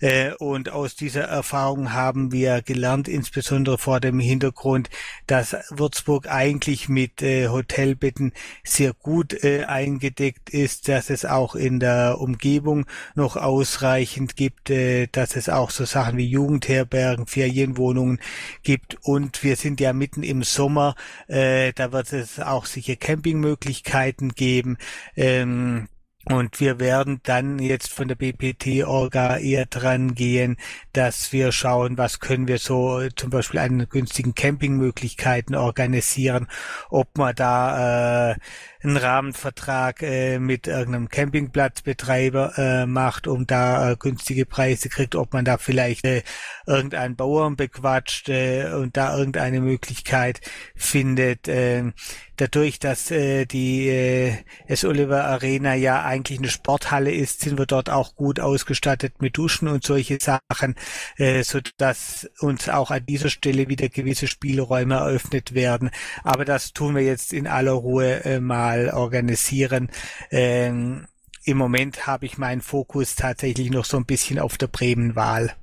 Äh, 0.00 0.32
und 0.34 0.68
aus 0.68 0.96
dieser 0.96 1.22
Erfahrung 1.22 1.92
haben 1.92 2.32
wir 2.32 2.62
gelernt, 2.62 3.06
insbesondere 3.06 3.78
vor 3.78 4.00
dem 4.00 4.18
Hintergrund, 4.18 4.90
dass 5.28 5.56
Würzburg 5.70 6.28
eigentlich 6.28 6.88
mit 6.88 7.22
äh, 7.22 7.50
Hotelbetten 7.50 8.32
sehr 8.64 8.94
gut 8.94 9.44
äh, 9.44 9.62
eingedeckt 9.66 10.50
ist, 10.50 10.88
dass 10.88 11.08
es 11.08 11.24
auch 11.24 11.54
in 11.54 11.78
der 11.78 12.20
Umgebung 12.20 12.84
noch 13.14 13.36
aus 13.36 13.75
ausreichend 13.76 14.36
gibt, 14.36 14.70
äh, 14.70 15.06
dass 15.06 15.36
es 15.36 15.48
auch 15.48 15.70
so 15.70 15.84
Sachen 15.84 16.16
wie 16.16 16.26
Jugendherbergen, 16.26 17.26
Ferienwohnungen 17.26 18.20
gibt 18.62 18.96
und 19.02 19.42
wir 19.42 19.56
sind 19.56 19.80
ja 19.80 19.92
mitten 19.92 20.22
im 20.22 20.42
Sommer, 20.42 20.94
äh, 21.28 21.72
da 21.74 21.92
wird 21.92 22.12
es 22.12 22.40
auch 22.40 22.64
sicher 22.66 22.96
Campingmöglichkeiten 22.96 24.32
geben. 24.32 24.78
Ähm, 25.14 25.88
und 26.28 26.58
wir 26.58 26.80
werden 26.80 27.20
dann 27.22 27.60
jetzt 27.60 27.92
von 27.92 28.08
der 28.08 28.16
BPT-Orga 28.16 29.36
eher 29.36 29.66
dran 29.66 30.14
gehen, 30.14 30.56
dass 30.92 31.32
wir 31.32 31.52
schauen, 31.52 31.98
was 31.98 32.18
können 32.18 32.48
wir 32.48 32.58
so 32.58 33.00
äh, 33.00 33.10
zum 33.14 33.30
Beispiel 33.30 33.60
an 33.60 33.88
günstigen 33.88 34.34
Campingmöglichkeiten 34.34 35.54
organisieren, 35.54 36.48
ob 36.90 37.16
man 37.16 37.34
da 37.36 38.32
äh, 38.32 38.36
einen 38.82 38.96
Rahmenvertrag 38.96 40.02
äh, 40.02 40.38
mit 40.38 40.66
irgendeinem 40.66 41.08
Campingplatzbetreiber 41.08 42.58
äh, 42.58 42.86
macht, 42.86 43.26
um 43.26 43.46
da 43.46 43.92
äh, 43.92 43.96
günstige 43.96 44.46
Preise 44.46 44.88
kriegt, 44.88 45.14
ob 45.14 45.32
man 45.32 45.44
da 45.44 45.58
vielleicht 45.58 46.04
äh, 46.04 46.22
irgendeinen 46.66 47.16
Bauern 47.16 47.56
bequatscht 47.56 48.28
äh, 48.28 48.72
und 48.74 48.96
da 48.96 49.16
irgendeine 49.16 49.60
Möglichkeit 49.60 50.40
findet. 50.74 51.48
Äh, 51.48 51.92
dadurch, 52.36 52.78
dass 52.78 53.10
äh, 53.10 53.46
die 53.46 53.88
äh, 53.88 54.34
S. 54.66 54.84
Oliver 54.84 55.24
Arena 55.24 55.74
ja 55.74 56.02
eigentlich 56.16 56.38
eine 56.38 56.48
Sporthalle 56.48 57.12
ist, 57.12 57.40
sind 57.40 57.58
wir 57.58 57.66
dort 57.66 57.90
auch 57.90 58.14
gut 58.16 58.40
ausgestattet 58.40 59.20
mit 59.20 59.36
Duschen 59.36 59.68
und 59.68 59.84
solche 59.84 60.18
Sachen, 60.20 60.74
äh, 61.16 61.42
so 61.42 61.60
dass 61.76 62.28
uns 62.40 62.68
auch 62.68 62.90
an 62.90 63.04
dieser 63.06 63.28
Stelle 63.28 63.68
wieder 63.68 63.88
gewisse 63.88 64.26
Spielräume 64.26 64.94
eröffnet 64.94 65.54
werden. 65.54 65.90
Aber 66.24 66.44
das 66.44 66.72
tun 66.72 66.94
wir 66.94 67.02
jetzt 67.02 67.32
in 67.32 67.46
aller 67.46 67.72
Ruhe 67.72 68.24
äh, 68.24 68.40
mal 68.40 68.90
organisieren. 68.90 69.90
Ähm, 70.30 71.06
Im 71.44 71.58
Moment 71.58 72.06
habe 72.06 72.26
ich 72.26 72.38
meinen 72.38 72.62
Fokus 72.62 73.14
tatsächlich 73.14 73.70
noch 73.70 73.84
so 73.84 73.96
ein 73.98 74.06
bisschen 74.06 74.38
auf 74.38 74.56
der 74.56 74.68
Bremen-Wahl. 74.68 75.54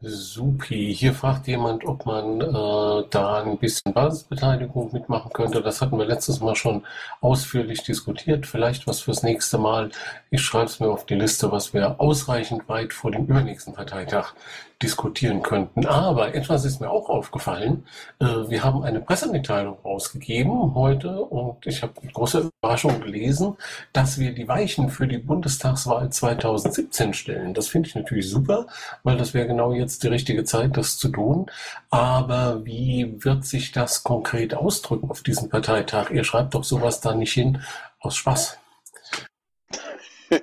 Supi. 0.00 0.94
Hier 0.94 1.12
fragt 1.12 1.48
jemand, 1.48 1.84
ob 1.84 2.06
man 2.06 2.40
äh, 2.40 3.04
da 3.10 3.42
ein 3.42 3.58
bisschen 3.58 3.92
Basisbeteiligung 3.92 4.92
mitmachen 4.92 5.32
könnte. 5.32 5.60
Das 5.60 5.80
hatten 5.80 5.98
wir 5.98 6.06
letztes 6.06 6.40
Mal 6.40 6.54
schon 6.54 6.84
ausführlich 7.20 7.82
diskutiert. 7.82 8.46
Vielleicht 8.46 8.86
was 8.86 9.00
fürs 9.00 9.24
nächste 9.24 9.58
Mal. 9.58 9.90
Ich 10.30 10.42
schreibe 10.42 10.66
es 10.66 10.78
mir 10.78 10.88
auf 10.88 11.04
die 11.04 11.16
Liste, 11.16 11.50
was 11.50 11.74
wir 11.74 12.00
ausreichend 12.00 12.68
weit 12.68 12.92
vor 12.92 13.10
dem 13.10 13.24
übernächsten 13.26 13.74
Parteitag 13.74 14.34
diskutieren 14.82 15.42
könnten. 15.42 15.86
Aber 15.86 16.34
etwas 16.34 16.64
ist 16.64 16.80
mir 16.80 16.90
auch 16.90 17.08
aufgefallen. 17.08 17.84
Äh, 18.20 18.26
wir 18.48 18.62
haben 18.62 18.84
eine 18.84 19.00
Pressemitteilung 19.00 19.78
rausgegeben 19.84 20.74
heute 20.74 21.20
und 21.20 21.66
ich 21.66 21.82
habe 21.82 21.94
mit 22.02 22.14
großer 22.14 22.48
Überraschung 22.62 23.00
gelesen, 23.00 23.56
dass 23.92 24.18
wir 24.18 24.32
die 24.32 24.46
Weichen 24.46 24.88
für 24.88 25.08
die 25.08 25.18
Bundestagswahl 25.18 26.10
2017 26.10 27.12
stellen. 27.12 27.54
Das 27.54 27.68
finde 27.68 27.88
ich 27.88 27.94
natürlich 27.96 28.30
super, 28.30 28.66
weil 29.02 29.16
das 29.16 29.34
wäre 29.34 29.48
genau 29.48 29.72
jetzt 29.72 30.04
die 30.04 30.08
richtige 30.08 30.44
Zeit, 30.44 30.76
das 30.76 30.96
zu 30.96 31.08
tun. 31.08 31.46
Aber 31.90 32.64
wie 32.64 33.24
wird 33.24 33.44
sich 33.44 33.72
das 33.72 34.04
konkret 34.04 34.54
ausdrücken 34.54 35.10
auf 35.10 35.22
diesem 35.22 35.48
Parteitag? 35.48 36.10
Ihr 36.10 36.22
schreibt 36.22 36.54
doch 36.54 36.64
sowas 36.64 37.00
da 37.00 37.14
nicht 37.14 37.32
hin 37.32 37.62
aus 37.98 38.16
Spaß. 38.16 38.58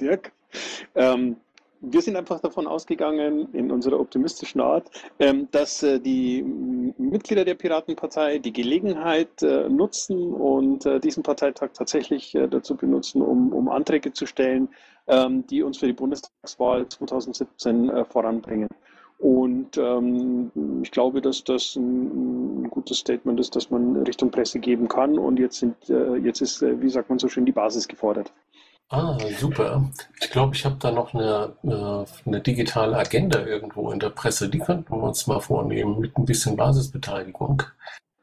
Dirk, 0.00 0.32
ähm, 0.94 1.36
wir 1.80 2.02
sind 2.02 2.16
einfach 2.16 2.40
davon 2.40 2.66
ausgegangen, 2.66 3.48
in 3.52 3.70
unserer 3.70 3.98
optimistischen 3.98 4.60
Art, 4.60 4.90
ähm, 5.18 5.48
dass 5.50 5.82
äh, 5.82 5.98
die 5.98 6.42
Mitglieder 6.42 7.44
der 7.44 7.54
Piratenpartei 7.54 8.38
die 8.38 8.52
Gelegenheit 8.52 9.42
äh, 9.42 9.68
nutzen 9.68 10.32
und 10.32 10.86
äh, 10.86 11.00
diesen 11.00 11.22
Parteitag 11.22 11.70
tatsächlich 11.72 12.36
dazu 12.50 12.76
benutzen, 12.76 13.22
um, 13.22 13.52
um 13.52 13.68
Anträge 13.68 14.12
zu 14.12 14.26
stellen, 14.26 14.68
ähm, 15.06 15.46
die 15.46 15.62
uns 15.62 15.78
für 15.78 15.86
die 15.86 15.92
Bundestagswahl 15.92 16.88
2017 16.88 18.04
voranbringen. 18.10 18.68
Und 19.18 19.76
ähm, 19.76 20.50
ich 20.82 20.90
glaube, 20.90 21.20
dass 21.20 21.44
das 21.44 21.76
ein, 21.76 22.62
ein, 22.62 22.70
gutes 22.70 22.98
Statement 22.98 23.38
ist, 23.38 23.54
dass 23.54 23.70
man 23.70 23.96
Richtung 23.96 24.30
Presse 24.30 24.58
geben 24.60 24.88
kann. 24.88 25.18
Und 25.18 25.38
jetzt, 25.38 25.58
sind, 25.58 25.76
äh, 25.90 26.16
jetzt 26.16 26.40
ist, 26.40 26.62
wie 26.62 26.88
sagt 26.88 27.10
man 27.10 27.18
so 27.18 27.28
schön, 27.28 27.44
die 27.44 27.52
Basis 27.52 27.86
gefordert. 27.86 28.32
Ah, 28.90 29.16
super. 29.38 29.88
Ich 30.20 30.30
glaube, 30.30 30.56
ich 30.56 30.64
habe 30.64 30.76
da 30.80 30.90
noch 30.90 31.14
eine, 31.14 31.54
eine 31.62 32.40
digitale 32.40 32.96
Agenda 32.96 33.46
irgendwo 33.46 33.92
in 33.92 34.00
der 34.00 34.10
Presse. 34.10 34.48
Die 34.48 34.58
könnten 34.58 34.92
wir 34.92 35.02
uns 35.04 35.28
mal 35.28 35.38
vornehmen 35.38 36.00
mit 36.00 36.18
ein 36.18 36.24
bisschen 36.24 36.56
Basisbeteiligung. 36.56 37.62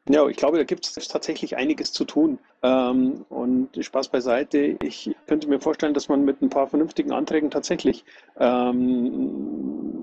Ja, 0.10 0.28
ich 0.28 0.36
glaube, 0.36 0.58
da 0.58 0.66
gibt 0.66 0.86
es 0.86 1.08
tatsächlich 1.08 1.56
einiges 1.56 1.94
zu 1.94 2.04
tun. 2.04 2.40
Ähm, 2.64 3.26
und 3.30 3.70
Spaß 3.80 4.10
beiseite. 4.10 4.78
Ich 4.84 5.16
könnte 5.26 5.48
mir 5.48 5.62
vorstellen, 5.62 5.94
dass 5.94 6.10
man 6.10 6.26
mit 6.26 6.42
ein 6.42 6.50
paar 6.50 6.68
vernünftigen 6.68 7.14
Anträgen 7.14 7.50
tatsächlich, 7.50 8.04
ähm, 8.38 9.97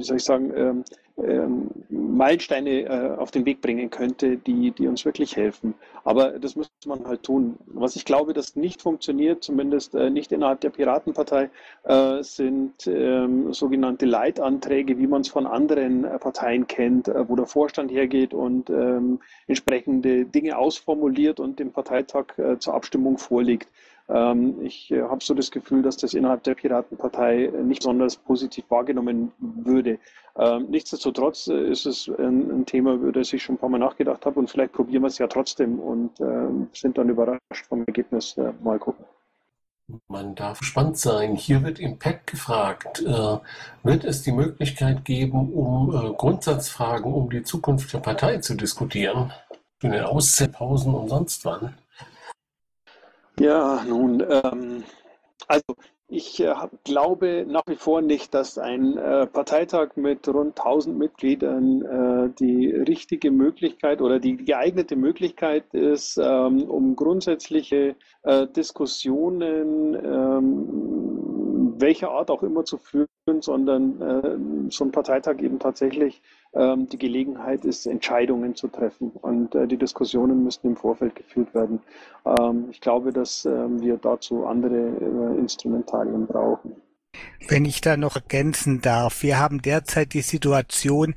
wie 0.00 0.04
soll 0.04 0.16
ich 0.16 0.24
sagen, 0.24 0.52
ähm, 0.56 0.84
ähm, 1.18 1.70
Meilensteine 1.90 2.84
äh, 2.84 3.16
auf 3.16 3.30
den 3.30 3.44
Weg 3.44 3.60
bringen 3.60 3.90
könnte, 3.90 4.38
die, 4.38 4.70
die 4.70 4.88
uns 4.88 5.04
wirklich 5.04 5.36
helfen. 5.36 5.74
Aber 6.04 6.38
das 6.38 6.56
muss 6.56 6.70
man 6.86 7.06
halt 7.06 7.22
tun. 7.22 7.56
Was 7.66 7.96
ich 7.96 8.04
glaube, 8.04 8.32
das 8.32 8.56
nicht 8.56 8.80
funktioniert, 8.80 9.44
zumindest 9.44 9.94
äh, 9.94 10.10
nicht 10.10 10.32
innerhalb 10.32 10.60
der 10.60 10.70
Piratenpartei, 10.70 11.50
äh, 11.84 12.22
sind 12.22 12.86
ähm, 12.86 13.52
sogenannte 13.52 14.06
Leitanträge, 14.06 14.98
wie 14.98 15.06
man 15.06 15.20
es 15.20 15.28
von 15.28 15.46
anderen 15.46 16.04
äh, 16.04 16.18
Parteien 16.18 16.66
kennt, 16.66 17.08
äh, 17.08 17.28
wo 17.28 17.36
der 17.36 17.46
Vorstand 17.46 17.90
hergeht 17.90 18.32
und 18.32 18.70
ähm, 18.70 19.20
entsprechende 19.46 20.24
Dinge 20.24 20.56
ausformuliert 20.56 21.38
und 21.38 21.58
dem 21.58 21.72
Parteitag 21.72 22.38
äh, 22.38 22.58
zur 22.58 22.74
Abstimmung 22.74 23.18
vorlegt. 23.18 23.68
Ähm, 24.12 24.60
ich 24.62 24.90
äh, 24.90 25.02
habe 25.02 25.22
so 25.22 25.34
das 25.34 25.50
Gefühl, 25.50 25.82
dass 25.82 25.96
das 25.96 26.14
innerhalb 26.14 26.42
der 26.42 26.54
Piratenpartei 26.54 27.50
nicht 27.62 27.80
besonders 27.80 28.16
positiv 28.16 28.64
wahrgenommen 28.68 29.32
würde. 29.38 29.98
Ähm, 30.36 30.66
nichtsdestotrotz 30.68 31.48
äh, 31.48 31.70
ist 31.70 31.86
es 31.86 32.08
ein, 32.08 32.64
Thema, 32.66 32.94
über 32.94 33.12
das 33.12 33.32
ich 33.32 33.42
schon 33.42 33.56
ein 33.56 33.58
paar 33.58 33.68
Mal 33.68 33.78
nachgedacht 33.78 34.24
habe 34.26 34.38
und 34.38 34.50
vielleicht 34.50 34.72
probieren 34.72 35.02
wir 35.02 35.08
es 35.08 35.18
ja 35.18 35.26
trotzdem 35.26 35.78
und 35.78 36.20
äh, 36.20 36.48
sind 36.72 36.98
dann 36.98 37.08
überrascht 37.08 37.66
vom 37.68 37.84
Ergebnis. 37.86 38.36
Äh, 38.36 38.52
mal 38.62 38.78
gucken. 38.78 39.04
Man 40.06 40.34
darf 40.34 40.60
gespannt 40.60 40.98
sein. 40.98 41.34
Hier 41.34 41.62
wird 41.64 41.78
im 41.78 41.98
Pad 41.98 42.26
gefragt, 42.26 43.02
äh, 43.02 43.38
wird 43.82 44.04
es 44.04 44.22
die 44.22 44.32
Möglichkeit 44.32 45.04
geben, 45.04 45.52
um 45.52 45.90
äh, 45.90 46.14
Grundsatzfragen 46.14 47.12
um 47.12 47.30
die 47.30 47.42
Zukunft 47.42 47.92
der 47.92 47.98
Partei 47.98 48.38
zu 48.38 48.54
diskutieren? 48.54 49.32
In 49.82 49.92
den 49.92 50.04
Auszählpausen 50.04 50.94
und 50.94 51.08
sonst 51.08 51.44
wann? 51.44 51.74
Ja, 53.40 53.82
nun, 53.88 54.22
ähm, 54.28 54.84
also 55.48 55.74
ich 56.08 56.40
äh, 56.40 56.52
glaube 56.84 57.46
nach 57.48 57.62
wie 57.68 57.76
vor 57.76 58.02
nicht, 58.02 58.34
dass 58.34 58.58
ein 58.58 58.98
äh, 58.98 59.26
Parteitag 59.26 59.96
mit 59.96 60.28
rund 60.28 60.58
1000 60.58 60.98
Mitgliedern 60.98 61.82
äh, 61.82 62.34
die 62.38 62.66
richtige 62.70 63.30
Möglichkeit 63.30 64.02
oder 64.02 64.18
die 64.20 64.36
geeignete 64.36 64.94
Möglichkeit 64.94 65.72
ist, 65.72 66.18
ähm, 66.22 66.64
um 66.64 66.96
grundsätzliche 66.96 67.96
äh, 68.24 68.46
Diskussionen 68.48 69.94
ähm, 69.94 70.99
welcher 71.80 72.10
Art 72.10 72.30
auch 72.30 72.42
immer 72.42 72.64
zu 72.64 72.78
führen, 72.78 73.06
sondern 73.40 74.00
äh, 74.00 74.70
so 74.70 74.84
ein 74.84 74.92
Parteitag 74.92 75.38
eben 75.40 75.58
tatsächlich 75.58 76.22
ähm, 76.52 76.88
die 76.88 76.98
Gelegenheit 76.98 77.64
ist, 77.64 77.86
Entscheidungen 77.86 78.54
zu 78.54 78.68
treffen. 78.68 79.10
Und 79.10 79.54
äh, 79.54 79.66
die 79.66 79.76
Diskussionen 79.76 80.44
müssen 80.44 80.66
im 80.66 80.76
Vorfeld 80.76 81.14
geführt 81.14 81.54
werden. 81.54 81.80
Ähm, 82.24 82.66
ich 82.70 82.80
glaube, 82.80 83.12
dass 83.12 83.44
ähm, 83.44 83.80
wir 83.80 83.96
dazu 83.96 84.46
andere 84.46 84.76
äh, 84.76 85.38
Instrumentarien 85.38 86.26
brauchen. 86.26 86.76
Wenn 87.48 87.64
ich 87.64 87.80
da 87.80 87.96
noch 87.96 88.16
ergänzen 88.16 88.80
darf, 88.80 89.22
wir 89.22 89.38
haben 89.38 89.62
derzeit 89.62 90.14
die 90.14 90.22
Situation, 90.22 91.14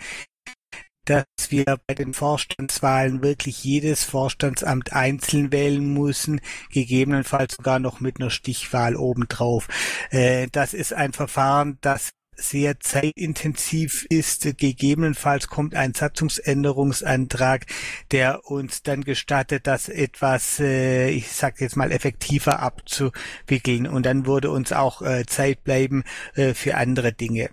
dass 1.05 1.25
wir 1.49 1.79
bei 1.87 1.93
den 1.93 2.13
Vorstandswahlen 2.13 3.21
wirklich 3.21 3.63
jedes 3.63 4.03
Vorstandsamt 4.03 4.93
einzeln 4.93 5.51
wählen 5.51 5.93
müssen, 5.93 6.41
gegebenenfalls 6.71 7.55
sogar 7.55 7.79
noch 7.79 7.99
mit 7.99 8.19
einer 8.19 8.29
Stichwahl 8.29 8.95
obendrauf. 8.95 9.67
Äh, 10.11 10.47
das 10.51 10.73
ist 10.73 10.93
ein 10.93 11.13
Verfahren, 11.13 11.77
das 11.81 12.11
sehr 12.35 12.79
zeitintensiv 12.79 14.07
ist. 14.09 14.57
Gegebenenfalls 14.57 15.47
kommt 15.47 15.75
ein 15.75 15.93
Satzungsänderungsantrag, 15.93 17.67
der 18.11 18.45
uns 18.49 18.81
dann 18.81 19.03
gestattet, 19.03 19.67
das 19.67 19.87
etwas, 19.87 20.59
äh, 20.59 21.09
ich 21.09 21.31
sage 21.31 21.57
jetzt 21.59 21.75
mal, 21.75 21.91
effektiver 21.91 22.59
abzuwickeln. 22.59 23.87
Und 23.87 24.05
dann 24.05 24.25
würde 24.25 24.49
uns 24.49 24.71
auch 24.71 25.01
äh, 25.01 25.25
Zeit 25.27 25.63
bleiben 25.63 26.03
für 26.33 26.75
andere 26.75 27.13
Dinge. 27.13 27.49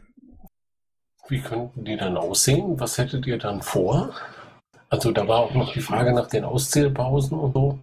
Wie 1.30 1.40
könnten 1.40 1.84
die 1.84 1.96
dann 1.96 2.16
aussehen? 2.16 2.78
Was 2.80 2.98
hättet 2.98 3.26
ihr 3.26 3.38
dann 3.38 3.62
vor? 3.62 4.12
Also 4.88 5.12
da 5.12 5.26
war 5.28 5.38
auch 5.38 5.54
noch 5.54 5.72
die 5.72 5.80
Frage 5.80 6.12
nach 6.12 6.26
den 6.26 6.44
Auszählpausen 6.44 7.38
und 7.38 7.52
so. 7.52 7.78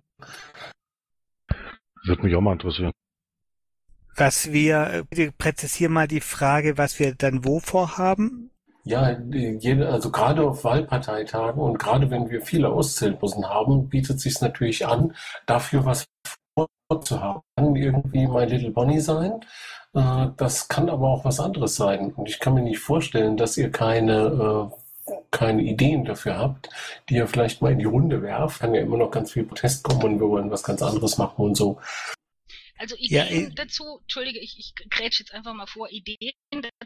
Würde 2.03 2.23
mich 2.23 2.35
auch 2.35 2.41
mal 2.41 2.53
interessieren. 2.53 2.91
Was 4.15 4.51
wir, 4.51 5.05
bitte 5.09 5.31
präzisieren 5.31 5.93
mal 5.93 6.07
die 6.07 6.21
Frage, 6.21 6.77
was 6.77 6.99
wir 6.99 7.15
dann 7.15 7.45
wo 7.45 7.59
vorhaben. 7.59 8.51
Ja, 8.83 9.17
jede, 9.31 9.89
also 9.89 10.11
gerade 10.11 10.43
auf 10.43 10.63
Wahlparteitagen 10.63 11.61
und 11.61 11.77
gerade 11.77 12.09
wenn 12.09 12.29
wir 12.29 12.41
viele 12.41 12.69
Auszählbussen 12.69 13.47
haben, 13.47 13.89
bietet 13.89 14.19
sich 14.19 14.39
natürlich 14.41 14.85
an, 14.85 15.13
dafür 15.45 15.85
was 15.85 16.07
vorzuhaben. 16.89 17.41
Kann 17.55 17.75
irgendwie 17.75 18.27
My 18.27 18.45
Little 18.45 18.71
Bonnie 18.71 19.01
sein. 19.01 19.41
Äh, 19.97 20.29
das 20.37 20.67
kann 20.67 20.89
aber 20.89 21.09
auch 21.09 21.25
was 21.25 21.39
anderes 21.39 21.75
sein. 21.75 22.13
Und 22.13 22.29
ich 22.29 22.39
kann 22.39 22.53
mir 22.53 22.61
nicht 22.61 22.79
vorstellen, 22.79 23.35
dass 23.35 23.57
ihr 23.57 23.71
keine 23.71 24.69
äh, 24.71 25.13
keine 25.31 25.61
Ideen 25.61 26.03
dafür 26.03 26.37
habt, 26.37 26.69
die 27.09 27.15
ihr 27.15 27.27
vielleicht 27.27 27.61
mal 27.61 27.71
in 27.71 27.79
die 27.79 27.85
Runde 27.85 28.21
werft, 28.21 28.59
kann 28.59 28.75
ja 28.75 28.81
immer 28.81 28.97
noch 28.97 29.09
ganz 29.09 29.31
viel 29.31 29.45
Protest 29.45 29.83
kommen 29.83 30.03
und 30.03 30.19
wir 30.19 30.27
wollen 30.27 30.51
was 30.51 30.63
ganz 30.63 30.81
anderes 30.81 31.17
machen 31.17 31.45
und 31.45 31.55
so. 31.55 31.79
Also 32.77 32.95
Ideen 32.97 33.43
ja, 33.43 33.49
dazu, 33.55 33.99
entschuldige, 34.01 34.39
ich, 34.39 34.59
ich 34.59 34.89
grätsch 34.89 35.19
jetzt 35.19 35.33
einfach 35.33 35.53
mal 35.53 35.65
vor, 35.65 35.89
Ideen 35.89 36.33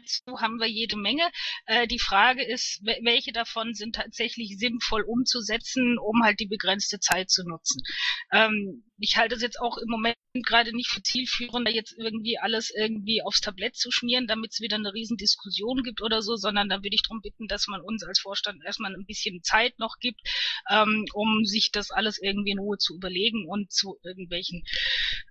dazu 0.02 0.40
haben 0.40 0.58
wir 0.58 0.68
jede 0.68 0.96
Menge. 0.96 1.30
Äh, 1.66 1.86
die 1.86 1.98
Frage 1.98 2.44
ist, 2.44 2.80
welche 3.02 3.32
davon 3.32 3.74
sind 3.74 3.94
tatsächlich 3.94 4.56
sinnvoll 4.58 5.02
umzusetzen, 5.02 5.98
um 5.98 6.22
halt 6.22 6.40
die 6.40 6.46
begrenzte 6.46 6.98
Zeit 7.00 7.30
zu 7.30 7.44
nutzen. 7.44 7.82
Ähm, 8.32 8.84
ich 8.98 9.16
halte 9.16 9.34
es 9.34 9.42
jetzt 9.42 9.60
auch 9.60 9.78
im 9.78 9.88
Moment 9.88 10.16
gerade 10.32 10.74
nicht 10.74 10.88
für 10.88 11.02
zielführend, 11.02 11.68
jetzt 11.68 11.94
irgendwie 11.98 12.38
alles 12.38 12.70
irgendwie 12.70 13.22
aufs 13.22 13.40
Tablett 13.40 13.76
zu 13.76 13.90
schmieren, 13.90 14.26
damit 14.26 14.52
es 14.52 14.60
wieder 14.60 14.76
eine 14.76 14.94
riesen 14.94 15.16
Diskussion 15.16 15.82
gibt 15.82 16.00
oder 16.02 16.22
so, 16.22 16.36
sondern 16.36 16.68
da 16.68 16.76
würde 16.76 16.94
ich 16.94 17.02
darum 17.02 17.20
bitten, 17.20 17.48
dass 17.48 17.66
man 17.66 17.80
uns 17.80 18.04
als 18.04 18.20
Vorstand 18.20 18.62
erstmal 18.64 18.94
ein 18.94 19.06
bisschen 19.06 19.42
Zeit 19.42 19.78
noch 19.78 19.96
gibt, 20.00 20.20
ähm, 20.70 21.04
um 21.14 21.44
sich 21.44 21.70
das 21.72 21.90
alles 21.90 22.20
irgendwie 22.20 22.52
in 22.52 22.60
Ruhe 22.60 22.78
zu 22.78 22.94
überlegen 22.94 23.48
und 23.48 23.72
zu 23.72 23.98
irgendwelchen 24.04 24.64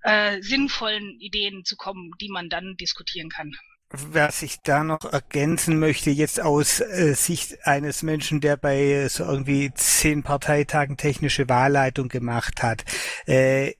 äh, 0.04 0.42
sinnvollen 0.42 1.20
Ideen 1.20 1.63
zu 1.63 1.75
kommen, 1.75 2.12
die 2.20 2.30
man 2.30 2.50
dann 2.50 2.75
diskutieren 2.75 3.30
kann. 3.30 3.56
Was 3.93 4.41
ich 4.41 4.62
da 4.62 4.83
noch 4.86 5.03
ergänzen 5.12 5.77
möchte, 5.77 6.12
jetzt 6.12 6.41
aus 6.41 6.79
äh, 6.79 7.13
Sicht 7.13 7.67
eines 7.67 8.03
Menschen, 8.03 8.39
der 8.39 8.55
bei 8.55 9.07
so 9.10 9.25
irgendwie 9.25 9.74
zehn 9.74 10.24
Parteitagen 10.24 10.95
technische 10.95 11.50
Wahlleitung 11.50 12.07
gemacht 12.07 12.63
hat, 12.63 12.86
äh, 13.25 13.74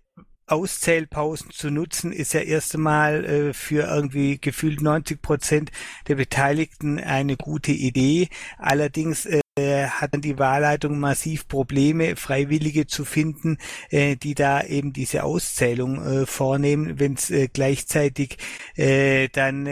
Auszählpausen 0.52 1.52
zu 1.52 1.70
nutzen, 1.70 2.12
ist 2.12 2.34
ja 2.34 2.42
erst 2.42 2.76
einmal 2.76 3.26
äh, 3.26 3.54
für 3.54 3.88
irgendwie 3.88 4.40
gefühlt 4.40 4.82
90 4.82 5.22
Prozent 5.22 5.72
der 6.08 6.16
Beteiligten 6.16 7.00
eine 7.00 7.38
gute 7.38 7.72
Idee. 7.72 8.28
Allerdings 8.58 9.26
äh, 9.26 9.42
hat 9.88 10.14
dann 10.14 10.22
die 10.22 10.40
Wahlleitung 10.40 11.00
massiv 11.00 11.48
Probleme, 11.48 12.16
Freiwillige 12.16 12.88
zu 12.88 13.06
finden, 13.06 13.58
äh, 13.90 14.16
die 14.16 14.36
da 14.36 14.62
eben 14.64 14.94
diese 14.94 15.24
Auszählung 15.24 16.04
äh, 16.04 16.26
vornehmen, 16.26 17.00
wenn 17.00 17.14
es 17.14 17.30
äh, 17.30 17.48
gleichzeitig 17.52 18.38
äh, 18.76 19.30
dann 19.30 19.68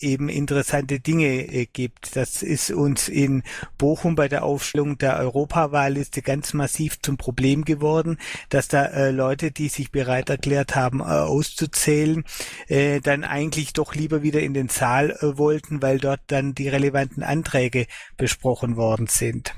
eben 0.00 0.28
interessante 0.28 1.00
Dinge 1.00 1.26
äh, 1.26 1.66
gibt. 1.66 2.16
Das 2.16 2.42
ist 2.42 2.70
uns 2.70 3.08
in 3.08 3.42
Bochum 3.78 4.14
bei 4.14 4.28
der 4.28 4.44
Aufstellung 4.44 4.98
der 4.98 5.18
Europawahlliste 5.18 6.22
ganz 6.22 6.52
massiv 6.54 7.00
zum 7.00 7.16
Problem 7.16 7.64
geworden, 7.64 8.18
dass 8.48 8.68
da 8.68 8.86
äh, 8.86 9.10
Leute, 9.10 9.50
die 9.50 9.68
sich 9.68 9.90
bereit 9.90 10.30
erklärt 10.30 10.74
haben, 10.74 11.00
äh, 11.00 11.04
auszuzählen, 11.04 12.24
äh, 12.68 13.00
dann 13.00 13.24
eigentlich 13.24 13.72
doch 13.72 13.94
lieber 13.94 14.22
wieder 14.22 14.40
in 14.40 14.54
den 14.54 14.68
Saal 14.68 15.10
äh, 15.10 15.38
wollten, 15.38 15.82
weil 15.82 15.98
dort 15.98 16.20
dann 16.28 16.54
die 16.54 16.68
relevanten 16.68 17.22
Anträge 17.22 17.86
besprochen 18.16 18.76
worden 18.76 19.06
sind. 19.06 19.54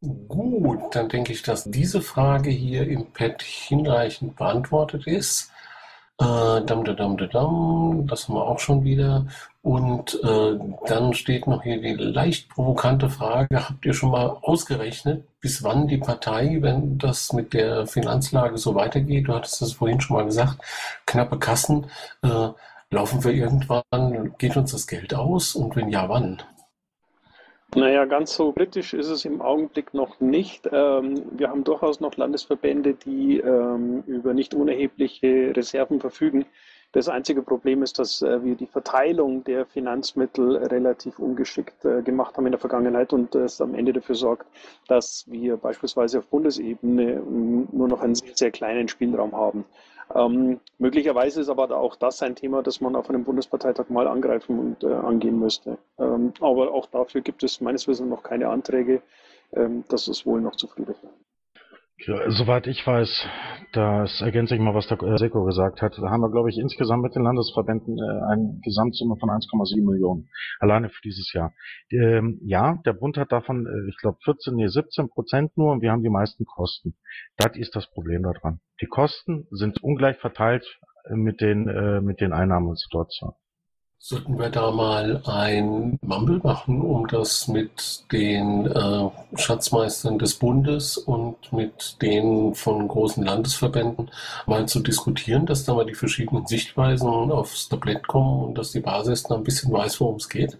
Gut, 0.00 0.94
dann 0.94 1.08
denke 1.08 1.32
ich, 1.32 1.42
dass 1.42 1.64
diese 1.64 2.00
Frage 2.00 2.50
hier 2.50 2.86
im 2.86 3.12
Pad 3.12 3.42
hinreichend 3.42 4.36
beantwortet 4.36 5.08
ist. 5.08 5.50
Äh, 6.20 6.64
dam, 6.64 6.84
dam, 6.84 7.16
dam, 7.16 8.06
das 8.08 8.26
haben 8.28 8.34
wir 8.34 8.44
auch 8.46 8.58
schon 8.58 8.82
wieder. 8.84 9.26
Und 9.62 10.18
äh, 10.24 10.58
dann 10.86 11.14
steht 11.14 11.46
noch 11.46 11.62
hier 11.62 11.80
die 11.80 11.94
leicht 11.94 12.48
provokante 12.48 13.08
Frage, 13.08 13.68
habt 13.68 13.86
ihr 13.86 13.92
schon 13.92 14.10
mal 14.10 14.36
ausgerechnet, 14.42 15.24
bis 15.40 15.62
wann 15.62 15.86
die 15.86 15.98
Partei, 15.98 16.58
wenn 16.60 16.98
das 16.98 17.32
mit 17.32 17.52
der 17.52 17.86
Finanzlage 17.86 18.58
so 18.58 18.74
weitergeht, 18.74 19.28
du 19.28 19.34
hattest 19.34 19.62
das 19.62 19.72
vorhin 19.74 20.00
schon 20.00 20.16
mal 20.16 20.24
gesagt, 20.24 20.58
knappe 21.06 21.38
Kassen, 21.38 21.86
äh, 22.22 22.48
laufen 22.90 23.22
wir 23.22 23.32
irgendwann, 23.32 24.34
geht 24.38 24.56
uns 24.56 24.72
das 24.72 24.86
Geld 24.88 25.14
aus? 25.14 25.54
Und 25.54 25.76
wenn 25.76 25.88
ja, 25.88 26.08
wann? 26.08 26.42
Naja, 27.74 28.06
ganz 28.06 28.34
so 28.34 28.52
kritisch 28.52 28.94
ist 28.94 29.08
es 29.08 29.26
im 29.26 29.42
Augenblick 29.42 29.92
noch 29.92 30.20
nicht. 30.20 30.66
Ähm, 30.72 31.22
wir 31.32 31.50
haben 31.50 31.64
durchaus 31.64 32.00
noch 32.00 32.16
Landesverbände, 32.16 32.94
die 32.94 33.40
ähm, 33.40 34.02
über 34.06 34.32
nicht 34.32 34.54
unerhebliche 34.54 35.52
Reserven 35.54 36.00
verfügen. 36.00 36.46
Das 36.92 37.10
einzige 37.10 37.42
Problem 37.42 37.82
ist, 37.82 37.98
dass 37.98 38.22
äh, 38.22 38.42
wir 38.42 38.54
die 38.54 38.66
Verteilung 38.66 39.44
der 39.44 39.66
Finanzmittel 39.66 40.56
relativ 40.56 41.18
ungeschickt 41.18 41.84
äh, 41.84 42.00
gemacht 42.00 42.38
haben 42.38 42.46
in 42.46 42.52
der 42.52 42.58
Vergangenheit 42.58 43.12
und 43.12 43.34
das 43.34 43.60
am 43.60 43.74
Ende 43.74 43.92
dafür 43.92 44.14
sorgt, 44.14 44.46
dass 44.86 45.26
wir 45.28 45.58
beispielsweise 45.58 46.20
auf 46.20 46.26
Bundesebene 46.28 47.12
ähm, 47.12 47.68
nur 47.70 47.88
noch 47.88 48.00
einen 48.00 48.14
sehr, 48.14 48.34
sehr 48.34 48.50
kleinen 48.50 48.88
Spielraum 48.88 49.32
haben. 49.32 49.66
Ähm, 50.14 50.60
möglicherweise 50.78 51.40
ist 51.40 51.48
aber 51.48 51.70
auch 51.76 51.96
das 51.96 52.22
ein 52.22 52.34
Thema, 52.36 52.62
das 52.62 52.80
man 52.80 52.96
auf 52.96 53.08
einem 53.08 53.24
Bundesparteitag 53.24 53.90
mal 53.90 54.08
angreifen 54.08 54.58
und 54.58 54.84
äh, 54.84 54.92
angehen 54.92 55.38
müsste. 55.38 55.78
Ähm, 55.98 56.32
aber 56.40 56.72
auch 56.72 56.86
dafür 56.86 57.20
gibt 57.20 57.42
es 57.42 57.60
meines 57.60 57.86
Wissens 57.88 58.08
noch 58.08 58.22
keine 58.22 58.48
Anträge. 58.48 59.02
Ähm, 59.52 59.84
das 59.88 60.08
ist 60.08 60.26
wohl 60.26 60.40
noch 60.40 60.56
zu 60.56 60.66
früh 60.66 60.84
dafür. 60.84 61.10
Ja, 62.06 62.30
soweit 62.30 62.68
ich 62.68 62.86
weiß, 62.86 63.26
das 63.72 64.20
ergänze 64.20 64.54
ich 64.54 64.60
mal, 64.60 64.74
was 64.74 64.86
der 64.86 65.02
äh, 65.02 65.18
Seko 65.18 65.44
gesagt 65.44 65.82
hat, 65.82 65.98
da 65.98 66.10
haben 66.10 66.20
wir, 66.20 66.30
glaube 66.30 66.48
ich, 66.48 66.56
insgesamt 66.56 67.02
mit 67.02 67.14
den 67.16 67.24
Landesverbänden 67.24 67.98
äh, 67.98 68.32
eine 68.32 68.60
Gesamtsumme 68.62 69.16
von 69.18 69.30
1,7 69.30 69.84
Millionen, 69.84 70.28
alleine 70.60 70.90
für 70.90 71.00
dieses 71.02 71.32
Jahr. 71.32 71.52
Ähm, 71.90 72.38
ja, 72.44 72.78
der 72.86 72.92
Bund 72.92 73.16
hat 73.16 73.32
davon, 73.32 73.66
äh, 73.66 73.88
ich 73.88 73.96
glaube, 73.96 74.18
14, 74.24 74.54
nee, 74.54 74.68
17 74.68 75.08
Prozent 75.08 75.56
nur 75.56 75.72
und 75.72 75.82
wir 75.82 75.90
haben 75.90 76.04
die 76.04 76.08
meisten 76.08 76.44
Kosten. 76.44 76.94
Das 77.36 77.56
ist 77.56 77.74
das 77.74 77.90
Problem 77.90 78.22
daran. 78.22 78.60
Die 78.80 78.86
Kosten 78.86 79.48
sind 79.50 79.82
ungleich 79.82 80.18
verteilt 80.18 80.64
mit 81.10 81.40
den, 81.40 81.68
äh, 81.68 82.00
mit 82.00 82.20
den 82.20 82.32
Einnahmensituationen. 82.32 83.34
Sollten 84.00 84.38
wir 84.38 84.48
da 84.48 84.70
mal 84.70 85.22
ein 85.26 85.98
Mumble 86.02 86.38
machen, 86.38 86.80
um 86.82 87.08
das 87.08 87.48
mit 87.48 88.04
den 88.12 88.66
äh, 88.66 89.10
Schatzmeistern 89.34 90.18
des 90.20 90.36
Bundes 90.36 90.96
und 90.96 91.52
mit 91.52 92.00
den 92.00 92.54
von 92.54 92.86
großen 92.86 93.24
Landesverbänden 93.24 94.10
mal 94.46 94.66
zu 94.66 94.80
diskutieren, 94.80 95.46
dass 95.46 95.64
da 95.64 95.74
mal 95.74 95.84
die 95.84 95.94
verschiedenen 95.94 96.46
Sichtweisen 96.46 97.08
aufs 97.08 97.68
Tablett 97.68 98.06
kommen 98.06 98.44
und 98.44 98.58
dass 98.58 98.70
die 98.70 98.80
Basis 98.80 99.24
da 99.24 99.34
ein 99.34 99.42
bisschen 99.42 99.72
weiß, 99.72 100.00
worum 100.00 100.16
es 100.16 100.28
geht? 100.28 100.58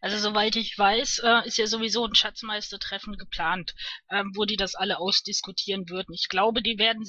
Also 0.00 0.16
soweit 0.16 0.56
ich 0.56 0.78
weiß, 0.78 1.20
äh, 1.24 1.46
ist 1.46 1.58
ja 1.58 1.66
sowieso 1.66 2.06
ein 2.06 2.14
Schatzmeistertreffen 2.14 3.16
geplant, 3.16 3.74
ähm, 4.10 4.32
wo 4.34 4.44
die 4.44 4.56
das 4.56 4.74
alle 4.74 4.98
ausdiskutieren 4.98 5.88
würden. 5.88 6.14
Ich 6.14 6.28
glaube, 6.28 6.62
die 6.62 6.78
werden 6.78 7.04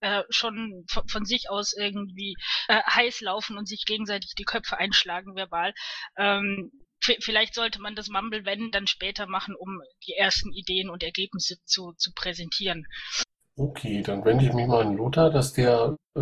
äh, 0.00 0.22
schon 0.28 0.84
von, 0.88 1.08
von, 1.08 1.24
sich 1.24 1.50
aus 1.50 1.72
irgendwie 1.72 2.34
äh, 2.68 2.82
heiß 2.82 3.22
laufen 3.22 3.56
und 3.56 3.66
sich 3.66 3.84
gegenseitig 3.86 4.34
die 4.36 4.44
Köpfe 4.44 4.76
einschlagen 4.76 5.34
verbal. 5.34 5.72
Ähm, 6.16 6.70
vielleicht 7.00 7.54
sollte 7.54 7.80
man 7.80 7.94
das 7.94 8.08
Mumble, 8.08 8.44
wenn, 8.44 8.70
dann 8.70 8.86
später 8.86 9.26
machen, 9.26 9.54
um 9.54 9.80
die 10.06 10.14
ersten 10.14 10.52
Ideen 10.52 10.88
und 10.90 11.02
Ergebnisse 11.02 11.56
zu, 11.64 11.92
zu 11.96 12.12
präsentieren. 12.14 12.86
Okay, 13.56 14.02
dann 14.02 14.24
wende 14.24 14.44
ich 14.44 14.52
mich 14.52 14.66
mal 14.66 14.84
an 14.84 14.96
Lothar, 14.96 15.30
dass 15.30 15.52
der, 15.52 15.96
äh, 16.16 16.20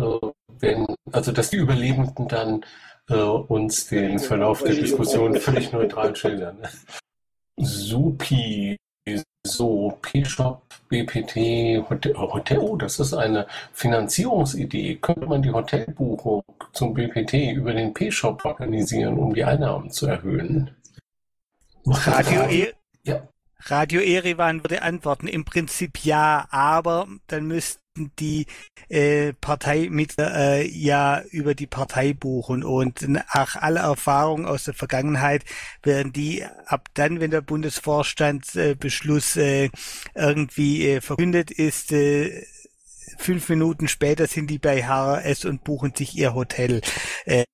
wenn, 0.59 0.85
also 1.11 1.31
dass 1.31 1.49
die 1.49 1.57
Überlebenden 1.57 2.27
dann 2.27 2.63
äh, 3.09 3.15
uns 3.15 3.87
den 3.87 4.19
Verlauf 4.19 4.63
der 4.63 4.75
Diskussion 4.75 5.35
völlig 5.35 5.71
neutral 5.71 6.15
schildern. 6.15 6.57
Supi, 7.57 8.77
so, 9.45 9.97
P-Shop, 10.01 10.61
BPT, 10.87 11.89
Hotel, 11.89 12.15
Hotel, 12.15 12.59
oh, 12.59 12.77
das 12.77 12.99
ist 12.99 13.13
eine 13.13 13.45
Finanzierungsidee. 13.73 14.95
Könnte 14.95 15.27
man 15.27 15.41
die 15.41 15.51
Hotelbuchung 15.51 16.43
zum 16.71 16.93
BPT 16.93 17.33
über 17.53 17.73
den 17.73 17.93
P-Shop 17.93 18.43
organisieren, 18.45 19.19
um 19.19 19.33
die 19.33 19.43
Einnahmen 19.43 19.91
zu 19.91 20.07
erhöhen? 20.07 20.71
Radio, 21.85 22.43
e 22.43 22.73
ja. 23.03 23.27
Radio 23.65 23.99
Erivan 23.99 24.63
würde 24.63 24.81
antworten, 24.81 25.27
im 25.27 25.43
Prinzip 25.43 26.05
ja, 26.05 26.47
aber 26.49 27.07
dann 27.27 27.45
müssten 27.45 27.82
die 27.95 28.47
äh, 28.89 29.33
Parteimitglieder 29.33 30.35
äh, 30.35 30.67
ja 30.67 31.21
über 31.31 31.53
die 31.55 31.67
Partei 31.67 32.13
buchen 32.13 32.63
und 32.63 33.07
nach 33.07 33.55
aller 33.55 33.81
Erfahrung 33.81 34.45
aus 34.45 34.63
der 34.63 34.73
Vergangenheit 34.73 35.43
werden 35.83 36.11
die 36.13 36.43
ab 36.65 36.89
dann, 36.95 37.19
wenn 37.19 37.31
der 37.31 37.41
Bundesvorstandsbeschluss 37.41 39.37
äh, 39.37 39.69
irgendwie 40.15 40.87
äh, 40.87 41.01
verkündet 41.01 41.51
ist, 41.51 41.91
äh, 41.91 42.45
fünf 43.17 43.49
Minuten 43.49 43.87
später 43.87 44.27
sind 44.27 44.49
die 44.49 44.59
bei 44.59 44.83
HRS 44.83 45.45
und 45.45 45.63
buchen 45.63 45.93
sich 45.95 46.15
ihr 46.17 46.33
Hotel. 46.33 46.81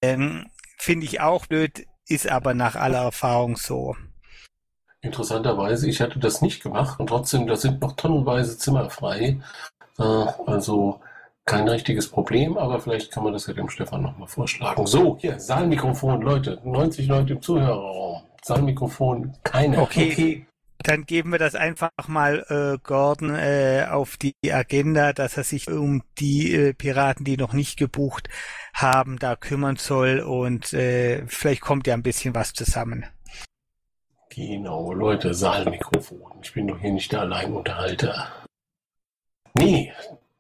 Ähm, 0.02 0.46
Finde 0.78 1.06
ich 1.06 1.20
auch 1.20 1.46
blöd, 1.48 1.86
ist 2.08 2.30
aber 2.30 2.54
nach 2.54 2.76
aller 2.76 3.04
Erfahrung 3.04 3.58
so. 3.58 3.98
Interessanterweise, 5.02 5.90
ich 5.90 6.02
hatte 6.02 6.20
das 6.20 6.42
nicht 6.42 6.64
gemacht 6.64 7.00
und 7.00 7.08
trotzdem, 7.08 7.48
da 7.48 7.56
sind 7.56 7.82
noch 7.82 7.96
tonnenweise 7.96 8.58
Zimmer 8.58 8.90
frei. 8.90 9.40
Also 10.00 11.00
kein 11.46 11.68
richtiges 11.68 12.08
Problem, 12.08 12.58
aber 12.58 12.80
vielleicht 12.80 13.12
kann 13.12 13.24
man 13.24 13.34
das 13.34 13.48
ja 13.48 13.54
dem 13.54 13.70
Stefan 13.70 14.04
nochmal 14.04 14.28
vorschlagen. 14.28 14.86
So, 14.86 15.18
hier, 15.20 15.40
Saalmikrofon, 15.40 16.22
Leute, 16.22 16.60
90 16.64 17.08
Leute 17.08 17.34
im 17.34 17.42
Zuhörerraum. 17.42 18.22
Saalmikrofon, 18.44 19.36
keine. 19.44 19.82
Okay. 19.82 20.12
okay. 20.12 20.46
Dann 20.82 21.06
geben 21.06 21.32
wir 21.32 21.40
das 21.40 21.56
einfach 21.56 21.90
mal 22.08 22.46
äh, 22.48 22.78
Gordon 22.82 23.36
äh, 23.36 23.86
auf 23.90 24.16
die 24.16 24.34
Agenda, 24.50 25.12
dass 25.12 25.36
er 25.36 25.44
sich 25.44 25.70
um 25.70 26.04
die 26.20 26.54
äh, 26.54 26.74
Piraten, 26.74 27.26
die 27.26 27.36
noch 27.36 27.52
nicht 27.52 27.78
gebucht 27.78 28.30
haben, 28.74 29.20
da 29.20 29.36
kümmern 29.36 29.76
soll 29.76 30.22
und 30.22 30.72
äh, 30.72 31.26
vielleicht 31.28 31.62
kommt 31.62 31.86
ja 31.86 31.96
ein 31.96 32.04
bisschen 32.04 32.34
was 32.34 32.54
zusammen. 32.54 33.06
Genau, 34.30 34.94
Leute, 34.94 35.34
Saalmikrofon. 35.34 36.32
Ich 36.44 36.54
bin 36.54 36.68
doch 36.68 36.80
hier 36.80 36.94
nicht 36.94 37.12
der 37.12 37.22
Alleinunterhalter. 37.22 38.32
Nee, 39.60 39.92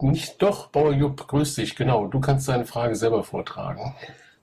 nicht 0.01 0.41
doch, 0.41 0.67
Bauer 0.67 0.93
Jupp, 0.93 1.27
grüß 1.27 1.55
dich, 1.55 1.75
genau. 1.75 2.08
Du 2.08 2.21
kannst 2.21 2.47
deine 2.47 2.65
Frage 2.65 2.95
selber 2.95 3.23
vortragen. 3.23 3.93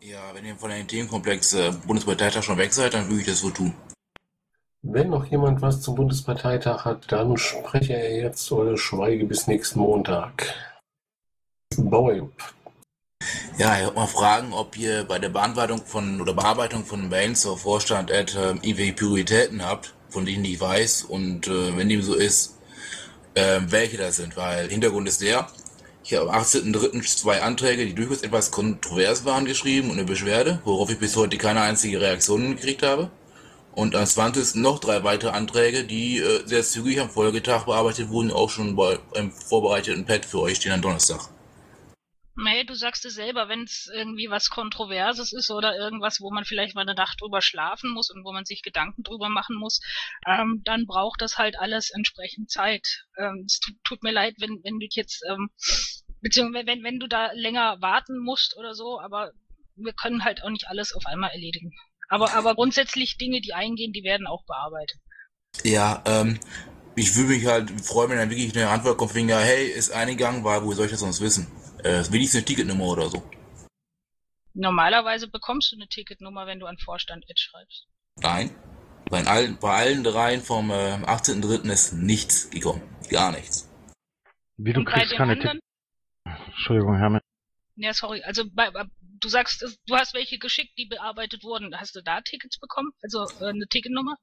Ja, 0.01 0.21
wenn 0.35 0.45
ihr 0.45 0.55
von 0.55 0.71
dem 0.71 0.87
Themenkomplex 0.87 1.55
äh, 1.55 1.73
Bundesparteitag 1.87 2.43
schon 2.43 2.59
weg 2.59 2.73
seid, 2.75 2.93
dann 2.93 3.09
würde 3.09 3.23
ich 3.23 3.27
das 3.27 3.41
so 3.41 3.51
tun. 3.51 3.75
Wenn 4.83 5.09
noch 5.09 5.25
jemand 5.25 5.63
was 5.63 5.81
zum 5.81 5.95
Bundesparteitag 5.95 6.85
hat, 6.85 7.11
dann 7.11 7.37
spreche 7.39 7.95
er 7.95 8.17
jetzt 8.17 8.53
oder 8.53 8.77
schweige 8.77 9.25
bis 9.25 9.47
nächsten 9.47 9.81
Montag. 9.81 10.55
Bauer 11.79 12.13
Jupp. 12.13 12.55
Ja, 13.57 13.79
ich 13.79 13.85
wollte 13.85 13.99
mal 13.99 14.07
fragen, 14.07 14.53
ob 14.53 14.77
ihr 14.77 15.05
bei 15.05 15.19
der 15.19 15.31
Beantwortung 15.31 15.81
von 15.85 16.21
oder 16.21 16.35
Bearbeitung 16.35 16.85
von 16.85 17.09
Mails 17.09 17.41
zur 17.41 17.57
Vorstand 17.57 18.11
äh, 18.11 18.21
irgendwelche 18.21 18.93
Prioritäten 18.93 19.65
habt, 19.65 19.95
von 20.11 20.27
denen 20.27 20.45
ich 20.45 20.61
weiß 20.61 21.05
und 21.05 21.49
äh, 21.49 21.77
wenn 21.77 21.89
dem 21.89 22.03
so 22.03 22.15
ist, 22.15 22.56
äh, 23.37 23.61
welche 23.69 23.97
das 23.97 24.17
sind, 24.17 24.37
weil 24.37 24.69
Hintergrund 24.69 25.07
ist 25.09 25.21
der, 25.21 25.47
ich 26.03 26.15
habe 26.15 26.33
am 26.33 26.41
18.03. 26.41 27.17
zwei 27.17 27.43
Anträge, 27.43 27.85
die 27.85 27.95
durchaus 27.95 28.23
etwas 28.23 28.51
kontrovers 28.51 29.25
waren, 29.25 29.45
geschrieben 29.45 29.91
und 29.91 29.99
eine 29.99 30.07
Beschwerde, 30.07 30.61
worauf 30.65 30.89
ich 30.89 30.99
bis 30.99 31.17
heute 31.17 31.37
keine 31.37 31.63
einzige 31.63 32.01
Reaktion 32.01 32.55
gekriegt 32.55 32.83
habe. 32.85 33.11
Und 33.75 33.95
am 33.95 34.07
20. 34.07 34.55
noch 34.63 34.79
drei 34.79 35.03
weitere 35.05 35.31
Anträge, 35.31 35.85
die 35.85 36.19
äh, 36.19 36.47
sehr 36.47 36.63
zügig 36.63 37.01
am 37.01 37.11
Folgetag 37.11 37.65
bearbeitet 37.65 38.09
wurden, 38.09 38.31
auch 38.31 38.51
schon 38.51 38.77
bei 38.77 38.99
einem 39.15 39.33
vorbereiteten 39.33 40.07
Pad 40.07 40.25
für 40.25 40.41
euch 40.41 40.57
stehen 40.59 40.73
am 40.73 40.81
Donnerstag. 40.81 41.29
Hey, 42.45 42.67
du 42.67 42.75
sagst 42.75 43.05
es 43.07 43.15
selber, 43.15 43.49
wenn 43.49 43.63
es 43.63 43.89
irgendwie 43.93 44.29
was 44.29 44.51
Kontroverses 44.51 45.33
ist 45.33 45.51
oder 45.51 45.77
irgendwas, 45.77 46.21
wo 46.21 46.31
man 46.31 46.45
vielleicht 46.45 46.75
mal 46.75 46.83
eine 46.83 46.95
Nacht 46.95 47.21
drüber 47.21 47.41
schlafen 47.41 47.91
muss 47.91 48.11
und 48.11 48.25
wo 48.25 48.33
man 48.33 48.45
sich 48.45 48.63
Gedanken 48.63 49.03
drüber 49.03 49.31
machen 49.31 49.57
muss, 49.57 49.81
ähm, 50.27 50.61
dann 50.65 50.87
braucht 50.87 51.23
das 51.23 51.39
halt 51.39 51.59
alles 51.59 51.91
entsprechend 51.91 52.51
Zeit. 52.51 53.07
Ähm, 53.17 53.45
es 53.47 53.59
tut, 53.61 53.75
tut, 53.85 54.03
mir 54.03 54.13
leid, 54.13 54.35
wenn, 54.39 54.61
wenn 54.65 54.79
du 54.79 54.87
jetzt, 54.91 55.23
ähm, 55.31 55.51
beziehungsweise 56.21 56.67
wenn, 56.67 56.83
wenn 56.83 56.99
du 56.99 57.07
da 57.07 57.33
länger 57.33 57.81
warten 57.81 58.19
musst 58.19 58.57
oder 58.59 58.75
so, 58.75 59.01
aber 59.01 59.33
wir 59.75 59.95
können 59.95 60.25
halt 60.25 60.43
auch 60.43 60.51
nicht 60.51 60.69
alles 60.69 60.95
auf 60.95 61.07
einmal 61.07 61.31
erledigen. 61.31 61.73
Aber, 62.09 62.35
aber 62.35 62.55
grundsätzlich 62.55 63.17
Dinge, 63.17 63.41
die 63.41 63.55
eingehen, 63.55 63.93
die 63.93 64.05
werden 64.05 64.27
auch 64.27 64.45
bearbeitet. 64.45 64.99
Ja, 65.65 66.03
ähm, 66.07 66.39
ich 66.97 67.17
würde 67.17 67.31
mich 67.31 67.47
halt 67.47 67.71
freuen, 67.81 68.11
wenn 68.11 68.19
dann 68.19 68.31
wirklich 68.31 68.55
eine 68.57 68.69
Antwort 68.69 68.99
kommt, 68.99 69.15
wegen, 69.15 69.29
ja, 69.29 69.39
hey, 69.39 69.67
ist 69.67 69.91
eingegangen, 69.91 70.45
weil, 70.45 70.63
wo 70.63 70.73
soll 70.73 70.87
ich 70.87 70.93
das 70.93 71.01
sonst 71.01 71.21
wissen? 71.21 71.47
Äh, 71.87 72.13
wenigstens 72.13 72.39
eine 72.39 72.45
Ticketnummer 72.47 72.85
oder 72.85 73.09
so. 73.09 73.23
Normalerweise 74.55 75.29
bekommst 75.29 75.71
du 75.71 75.77
eine 75.77 75.87
Ticketnummer, 75.87 76.47
wenn 76.47 76.59
du 76.59 76.67
an 76.67 76.79
Vorstand 76.79 77.25
Ed 77.29 77.39
schreibst. 77.39 77.87
Nein. 78.17 78.51
Bei 79.09 79.25
allen, 79.25 79.57
bei 79.59 79.73
allen 79.73 80.03
dreien 80.03 80.41
vom 80.41 80.71
äh, 80.71 80.95
18.03. 81.05 81.71
ist 81.71 81.93
nichts 81.93 82.51
gekommen. 82.51 82.83
Gar 83.09 83.31
nichts. 83.33 83.71
Wie 84.57 84.73
du 84.73 84.81
Und 84.81 84.87
kriegst 84.87 85.15
keine 85.15 85.39
Tickets. 85.39 85.61
Entschuldigung, 86.25 86.97
Herr. 86.97 87.21
Ja, 87.77 87.93
sorry. 87.93 88.23
Also 88.25 88.45
bei, 88.51 88.69
du 89.21 89.29
sagst, 89.29 89.65
du 89.87 89.95
hast 89.95 90.15
welche 90.15 90.39
geschickt, 90.39 90.73
die 90.77 90.87
bearbeitet 90.87 91.45
wurden. 91.45 91.73
Hast 91.79 91.95
du 91.95 92.03
da 92.03 92.21
Tickets 92.21 92.59
bekommen? 92.59 92.91
Also 93.03 93.27
äh, 93.41 93.51
eine 93.51 93.69
Ticketnummer? 93.69 94.17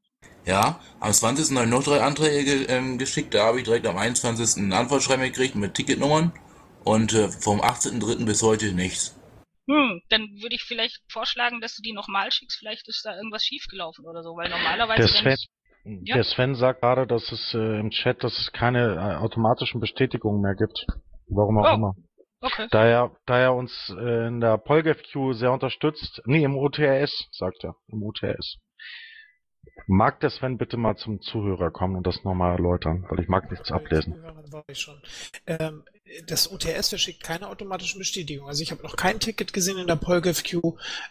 Ja, 0.45 0.81
am 0.99 1.13
20. 1.13 1.55
habe 1.55 1.65
ich 1.65 1.71
noch 1.71 1.83
drei 1.83 2.01
Anträge 2.01 2.65
ähm, 2.67 2.97
geschickt. 2.97 3.33
Da 3.33 3.45
habe 3.45 3.59
ich 3.59 3.63
direkt 3.63 3.87
am 3.87 3.97
21. 3.97 4.57
ein 4.57 4.73
Antwortschreiben 4.73 5.23
gekriegt 5.23 5.55
mit 5.55 5.75
Ticketnummern. 5.75 6.33
Und 6.83 7.13
äh, 7.13 7.29
vom 7.29 7.61
18.03. 7.61 8.25
bis 8.25 8.41
heute 8.41 8.73
nichts. 8.73 9.19
Hm, 9.67 10.01
dann 10.09 10.21
würde 10.41 10.55
ich 10.55 10.63
vielleicht 10.63 10.99
vorschlagen, 11.09 11.61
dass 11.61 11.75
du 11.75 11.81
die 11.81 11.93
nochmal 11.93 12.31
schickst. 12.31 12.59
Vielleicht 12.59 12.87
ist 12.89 13.05
da 13.05 13.15
irgendwas 13.15 13.43
schiefgelaufen 13.43 14.05
oder 14.05 14.21
so, 14.21 14.35
weil 14.35 14.49
normalerweise. 14.49 15.01
Der 15.01 15.07
Sven, 15.07 15.37
ich, 15.85 16.09
ja? 16.09 16.15
der 16.15 16.23
Sven 16.25 16.55
sagt 16.55 16.81
gerade, 16.81 17.07
dass 17.07 17.31
es 17.31 17.53
äh, 17.53 17.79
im 17.79 17.89
Chat, 17.89 18.23
dass 18.23 18.37
es 18.37 18.51
keine 18.51 18.95
äh, 18.95 19.15
automatischen 19.23 19.79
Bestätigungen 19.79 20.41
mehr 20.41 20.55
gibt. 20.55 20.85
Warum 21.27 21.59
auch 21.59 21.71
oh. 21.71 21.75
immer. 21.75 21.95
Okay. 22.41 22.67
Da 22.71 22.85
er, 22.85 23.15
da 23.25 23.39
er 23.39 23.55
uns 23.55 23.71
äh, 23.97 24.27
in 24.27 24.41
der 24.41 24.57
PolGFQ 24.57 25.33
sehr 25.33 25.53
unterstützt, 25.53 26.21
nee, 26.25 26.43
im 26.43 26.57
OTRS, 26.57 27.29
sagt 27.31 27.63
er, 27.63 27.75
im 27.87 28.03
OTRS. 28.03 28.57
Mag 29.87 30.19
der 30.19 30.29
Sven 30.29 30.57
bitte 30.57 30.75
mal 30.75 30.97
zum 30.97 31.21
Zuhörer 31.21 31.71
kommen 31.71 31.95
und 31.95 32.05
das 32.05 32.25
nochmal 32.25 32.57
erläutern, 32.57 33.05
weil 33.09 33.21
ich 33.21 33.29
mag 33.29 33.49
nichts 33.49 33.71
ablesen. 33.71 34.21
Ähm, 35.47 35.83
das 36.27 36.51
OTS 36.51 36.89
verschickt 36.89 37.23
keine 37.23 37.47
automatischen 37.47 37.99
Bestätigungen. 37.99 38.49
Also 38.49 38.61
ich 38.61 38.71
habe 38.71 38.83
noch 38.83 38.95
kein 38.95 39.19
Ticket 39.19 39.53
gesehen 39.53 39.77
in 39.77 39.87
der 39.87 39.95
PolGFQ, 39.95 40.57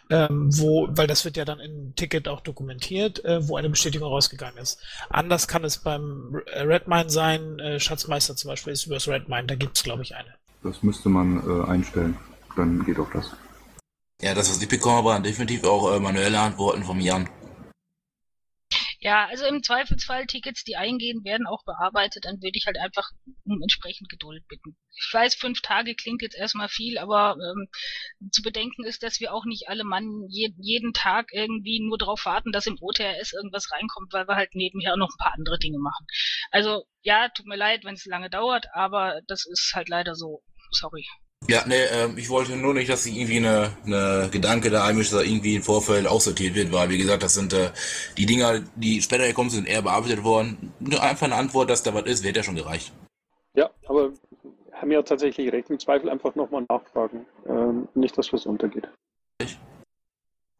ähm, 0.09 0.49
wo, 0.57 0.87
weil 0.91 1.07
das 1.07 1.25
wird 1.25 1.35
ja 1.35 1.45
dann 1.45 1.59
im 1.59 1.95
Ticket 1.95 2.27
auch 2.27 2.41
dokumentiert, 2.41 3.23
äh, 3.25 3.47
wo 3.47 3.57
eine 3.57 3.69
Bestätigung 3.69 4.07
rausgegangen 4.07 4.57
ist. 4.57 4.79
Anders 5.09 5.47
kann 5.47 5.63
es 5.63 5.79
beim 5.79 6.41
Redmine 6.47 7.09
sein, 7.09 7.59
äh, 7.59 7.79
Schatzmeister 7.79 8.35
zum 8.35 8.49
Beispiel 8.49 8.73
ist 8.73 8.85
übers 8.85 9.07
Redmine, 9.07 9.45
da 9.45 9.55
gibt 9.55 9.77
es 9.77 9.83
glaube 9.83 10.03
ich 10.03 10.15
eine. 10.15 10.35
Das 10.63 10.83
müsste 10.83 11.09
man 11.09 11.43
äh, 11.45 11.69
einstellen. 11.69 12.17
Dann 12.55 12.85
geht 12.85 12.99
auch 12.99 13.09
das. 13.11 13.31
Ja, 14.21 14.33
das, 14.33 14.49
was 14.49 14.61
ich 14.61 14.69
bekomme, 14.69 15.03
waren 15.03 15.23
definitiv 15.23 15.63
auch 15.65 15.93
äh, 15.93 15.99
manuelle 15.99 16.39
Antworten 16.39 16.83
vom 16.83 16.99
Jan. 16.99 17.27
Ja, 19.03 19.27
also 19.27 19.45
im 19.45 19.61
Zweifelsfall 19.61 20.27
Tickets, 20.27 20.63
die 20.63 20.77
eingehen, 20.77 21.25
werden 21.25 21.45
auch 21.45 21.65
bearbeitet, 21.65 22.23
dann 22.23 22.41
würde 22.41 22.57
ich 22.57 22.67
halt 22.67 22.77
einfach 22.79 23.11
um 23.43 23.61
entsprechend 23.61 24.07
Geduld 24.07 24.47
bitten. 24.47 24.77
Ich 24.95 25.09
weiß, 25.11 25.35
fünf 25.35 25.59
Tage 25.59 25.93
klingt 25.93 26.21
jetzt 26.21 26.37
erstmal 26.37 26.69
viel, 26.69 26.97
aber 26.97 27.35
ähm, 27.35 27.67
zu 28.31 28.41
bedenken 28.41 28.85
ist, 28.85 29.03
dass 29.03 29.19
wir 29.19 29.33
auch 29.33 29.43
nicht 29.43 29.67
alle 29.67 29.83
Mann 29.83 30.25
je, 30.29 30.53
jeden 30.55 30.93
Tag 30.93 31.33
irgendwie 31.33 31.81
nur 31.81 31.97
darauf 31.97 32.25
warten, 32.25 32.53
dass 32.53 32.65
im 32.65 32.77
OTRS 32.79 33.33
irgendwas 33.33 33.71
reinkommt, 33.73 34.13
weil 34.13 34.25
wir 34.25 34.37
halt 34.37 34.55
nebenher 34.55 34.95
noch 34.95 35.09
ein 35.09 35.21
paar 35.21 35.33
andere 35.33 35.59
Dinge 35.59 35.79
machen. 35.79 36.07
Also 36.49 36.85
ja, 37.01 37.27
tut 37.27 37.45
mir 37.45 37.57
leid, 37.57 37.83
wenn 37.83 37.95
es 37.95 38.05
lange 38.05 38.29
dauert, 38.29 38.67
aber 38.73 39.19
das 39.27 39.45
ist 39.45 39.73
halt 39.75 39.89
leider 39.89 40.15
so 40.15 40.43
sorry. 40.71 41.05
Ja, 41.49 41.63
nee, 41.67 41.75
äh, 41.75 42.09
ich 42.15 42.29
wollte 42.29 42.55
nur 42.55 42.73
nicht, 42.73 42.89
dass 42.89 43.03
sich 43.03 43.17
irgendwie 43.17 43.37
eine, 43.37 43.71
eine 43.85 44.29
Gedanke 44.31 44.69
da 44.69 44.85
einmischt, 44.85 45.11
dass 45.11 45.23
irgendwie 45.23 45.55
im 45.55 45.61
Vorfeld 45.61 46.07
aussortiert 46.07 46.55
wird, 46.55 46.71
weil, 46.71 46.89
wie 46.89 46.97
gesagt, 46.97 47.23
das 47.23 47.33
sind 47.33 47.53
äh, 47.53 47.71
die 48.17 48.25
Dinger, 48.25 48.61
die 48.75 49.01
später 49.01 49.27
gekommen 49.27 49.49
sind, 49.49 49.67
eher 49.67 49.81
bearbeitet 49.81 50.23
worden. 50.23 50.73
Einfach 51.01 51.25
eine 51.25 51.35
Antwort, 51.35 51.69
dass 51.69 51.83
da 51.83 51.93
was 51.93 52.03
ist, 52.03 52.23
wird 52.23 52.37
ja 52.37 52.43
schon 52.43 52.55
gereicht. 52.55 52.93
Ja, 53.55 53.69
aber 53.87 54.11
haben 54.71 54.91
ja 54.91 55.01
tatsächlich 55.01 55.51
recht. 55.51 55.69
Im 55.69 55.79
Zweifel 55.79 56.09
einfach 56.09 56.35
nochmal 56.35 56.65
nachfragen. 56.69 57.25
Ähm, 57.47 57.87
nicht, 57.93 58.17
dass 58.17 58.31
was 58.31 58.45
untergeht. 58.45 58.87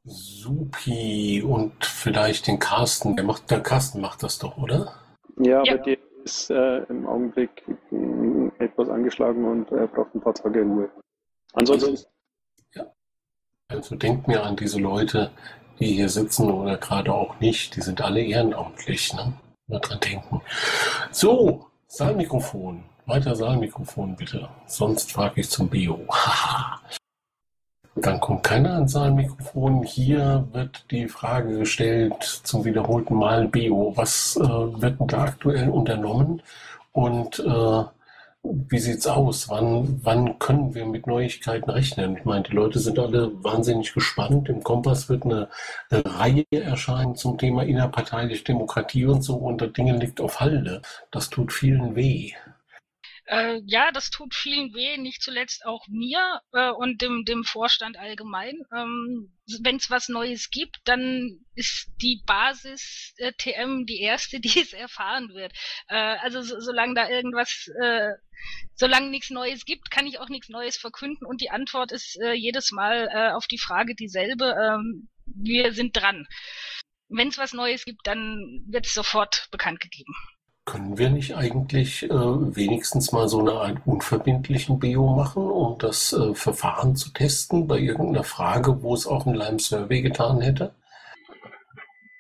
Supi 0.06 1.42
und 1.46 1.86
vielleicht 1.86 2.48
den 2.48 2.60
Carsten. 2.60 3.16
Der, 3.16 3.26
macht, 3.26 3.50
der 3.50 3.62
Carsten 3.62 4.02
macht 4.02 4.22
das 4.22 4.38
doch, 4.38 4.58
oder? 4.58 4.94
Ja, 5.38 5.64
ja. 5.64 5.78
bei 5.78 5.84
dir 5.84 5.98
ist 6.24 6.50
äh, 6.50 6.84
im 6.84 7.06
Augenblick 7.08 7.64
äh, 7.92 8.64
etwas 8.64 8.90
angeschlagen 8.90 9.46
und 9.46 9.72
er 9.72 9.88
braucht 9.88 10.16
ein 10.16 10.22
paar 10.22 10.34
Tage 10.34 10.62
Ruhe. 10.62 10.90
Ansonsten. 11.54 11.92
Also, 11.92 12.06
ja. 12.76 12.86
also 13.68 13.96
denkt 13.96 14.28
mir 14.28 14.44
an 14.44 14.56
diese 14.56 14.80
Leute, 14.80 15.32
die 15.80 15.94
hier 15.94 16.10
sitzen 16.10 16.50
oder 16.50 16.78
gerade 16.78 17.14
auch 17.14 17.40
nicht. 17.40 17.76
Die 17.76 17.82
sind 17.82 18.02
alle 18.02 18.22
ehrenamtlich. 18.22 19.14
Ne? 19.14 19.34
Mal 19.68 19.80
dran 19.80 20.00
denken. 20.00 20.42
So, 21.12 21.68
Saalmikrofon. 21.88 22.84
Weiter 23.06 23.36
Saalmikrofon 23.36 24.16
bitte. 24.16 24.50
Sonst 24.66 25.12
frage 25.12 25.42
ich 25.42 25.50
zum 25.50 25.70
Bio. 25.70 26.00
Dann 28.04 28.20
kommt 28.20 28.44
keine 28.44 28.70
Anzahl 28.72 29.12
Mikrofon. 29.12 29.84
Hier 29.84 30.46
wird 30.52 30.86
die 30.92 31.08
Frage 31.08 31.60
gestellt 31.60 32.22
zum 32.44 32.66
wiederholten 32.66 33.16
Mal 33.16 33.48
Bio. 33.48 33.94
Was 33.96 34.36
äh, 34.36 34.42
wird 34.42 35.00
denn 35.00 35.08
da 35.08 35.24
aktuell 35.24 35.70
unternommen? 35.70 36.42
Und 36.92 37.40
äh, 37.40 37.84
wie 38.44 38.80
sieht's 38.80 39.08
aus? 39.08 39.48
Wann, 39.48 40.02
wann 40.04 40.38
können 40.38 40.76
wir 40.76 40.86
mit 40.86 41.08
Neuigkeiten 41.08 41.70
rechnen? 41.70 42.18
Ich 42.18 42.26
meine, 42.26 42.44
die 42.44 42.52
Leute 42.52 42.80
sind 42.80 43.00
alle 43.00 43.32
wahnsinnig 43.42 43.94
gespannt. 43.94 44.50
Im 44.50 44.62
Kompass 44.62 45.08
wird 45.08 45.24
eine, 45.24 45.48
eine 45.90 46.04
Reihe 46.06 46.46
erscheinen 46.52 47.16
zum 47.16 47.38
Thema 47.38 47.64
innerparteiliche 47.64 48.44
Demokratie 48.44 49.06
und 49.06 49.22
so. 49.22 49.36
Und 49.36 49.62
das 49.62 49.72
Ding 49.72 49.88
liegt 49.98 50.20
auf 50.20 50.42
Halde. 50.42 50.82
Das 51.10 51.30
tut 51.30 51.54
vielen 51.54 51.96
weh. 51.96 52.34
Äh, 53.26 53.62
ja, 53.66 53.92
das 53.92 54.10
tut 54.10 54.36
vielen 54.36 54.74
weh, 54.74 54.98
nicht 54.98 55.22
zuletzt 55.22 55.66
auch 55.66 55.88
mir 55.88 56.42
äh, 56.52 56.70
und 56.72 57.02
dem, 57.02 57.24
dem 57.26 57.44
Vorstand 57.46 57.98
allgemein. 57.98 58.56
Ähm, 58.76 59.34
Wenn 59.62 59.78
es 59.78 59.90
was 59.90 60.10
Neues 60.10 60.50
gibt, 60.50 60.80
dann 60.84 61.40
ist 61.56 61.90
die 62.02 62.22
Basis 62.26 63.14
äh, 63.18 63.32
TM 63.34 63.86
die 63.86 64.02
erste, 64.02 64.40
die 64.42 64.60
es 64.60 64.74
erfahren 64.74 65.30
wird. 65.30 65.54
Äh, 65.88 65.96
also 65.96 66.42
so, 66.42 66.60
solange 66.60 66.96
da 66.96 67.10
irgendwas, 67.10 67.70
äh, 67.82 68.12
solange 68.76 69.10
nichts 69.10 69.30
Neues 69.30 69.64
gibt, 69.64 69.90
kann 69.90 70.06
ich 70.06 70.20
auch 70.20 70.30
nichts 70.30 70.50
Neues 70.50 70.76
verkünden 70.78 71.26
und 71.26 71.40
die 71.40 71.50
Antwort 71.50 71.94
ist 71.94 72.20
äh, 72.22 72.34
jedes 72.34 72.72
Mal 72.72 73.34
auf 73.36 73.48
die 73.48 73.60
Frage 73.60 73.96
dieselbe. 73.96 74.54
Ähm, 74.60 75.10
wir 75.26 75.72
sind 75.74 75.96
dran. 75.96 76.28
Wenn 77.08 77.30
es 77.30 77.38
was 77.38 77.54
Neues 77.54 77.86
gibt, 77.86 78.06
dann 78.06 78.64
wird 78.68 78.86
es 78.86 78.94
sofort 78.94 79.48
bekannt 79.52 79.80
gegeben. 79.80 80.14
Können 80.66 80.98
wir 80.98 81.10
nicht 81.10 81.36
eigentlich 81.36 82.04
äh, 82.04 82.10
wenigstens 82.10 83.12
mal 83.12 83.28
so 83.28 83.40
eine 83.40 83.52
Art 83.52 83.86
unverbindlichen 83.86 84.80
Bio 84.80 85.14
machen, 85.14 85.44
um 85.44 85.78
das 85.78 86.14
äh, 86.14 86.34
Verfahren 86.36 86.96
zu 86.96 87.12
testen 87.12 87.68
bei 87.68 87.78
irgendeiner 87.80 88.24
Frage, 88.24 88.82
wo 88.82 88.94
es 88.94 89.06
auch 89.06 89.26
ein 89.26 89.34
Lime-Survey 89.34 90.02
getan 90.02 90.40
hätte? 90.40 90.74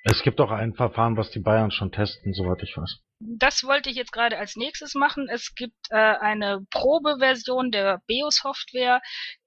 Es 0.03 0.21
gibt 0.21 0.41
auch 0.41 0.51
ein 0.51 0.73
Verfahren, 0.73 1.15
was 1.15 1.32
die 1.32 1.39
Bayern 1.39 1.71
schon 1.71 1.93
testen, 1.93 2.34
soweit 2.34 2.62
ich 2.62 2.75
weiß. 2.75 2.99
Das 3.19 3.63
wollte 3.63 3.89
ich 3.89 3.95
jetzt 3.95 4.12
gerade 4.12 4.38
als 4.38 4.58
nächstes 4.58 4.95
machen. 4.95 5.29
Es 5.32 5.56
gibt 5.56 5.77
äh, 5.89 5.95
eine 5.95 6.65
Probeversion 6.69 7.71
der 7.71 8.01
BEO-Software, 8.08 9.01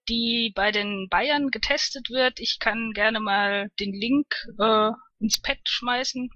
die 0.09 0.53
bei 0.55 0.73
den 0.73 1.09
Bayern 1.11 1.49
getestet 1.49 2.09
wird. 2.09 2.41
Ich 2.41 2.59
kann 2.59 2.93
gerne 2.95 3.21
mal 3.21 3.69
den 3.79 3.93
Link 3.93 4.27
äh, 4.59 4.91
ins 5.21 5.43
Pad 5.43 5.59
schmeißen. 5.65 6.31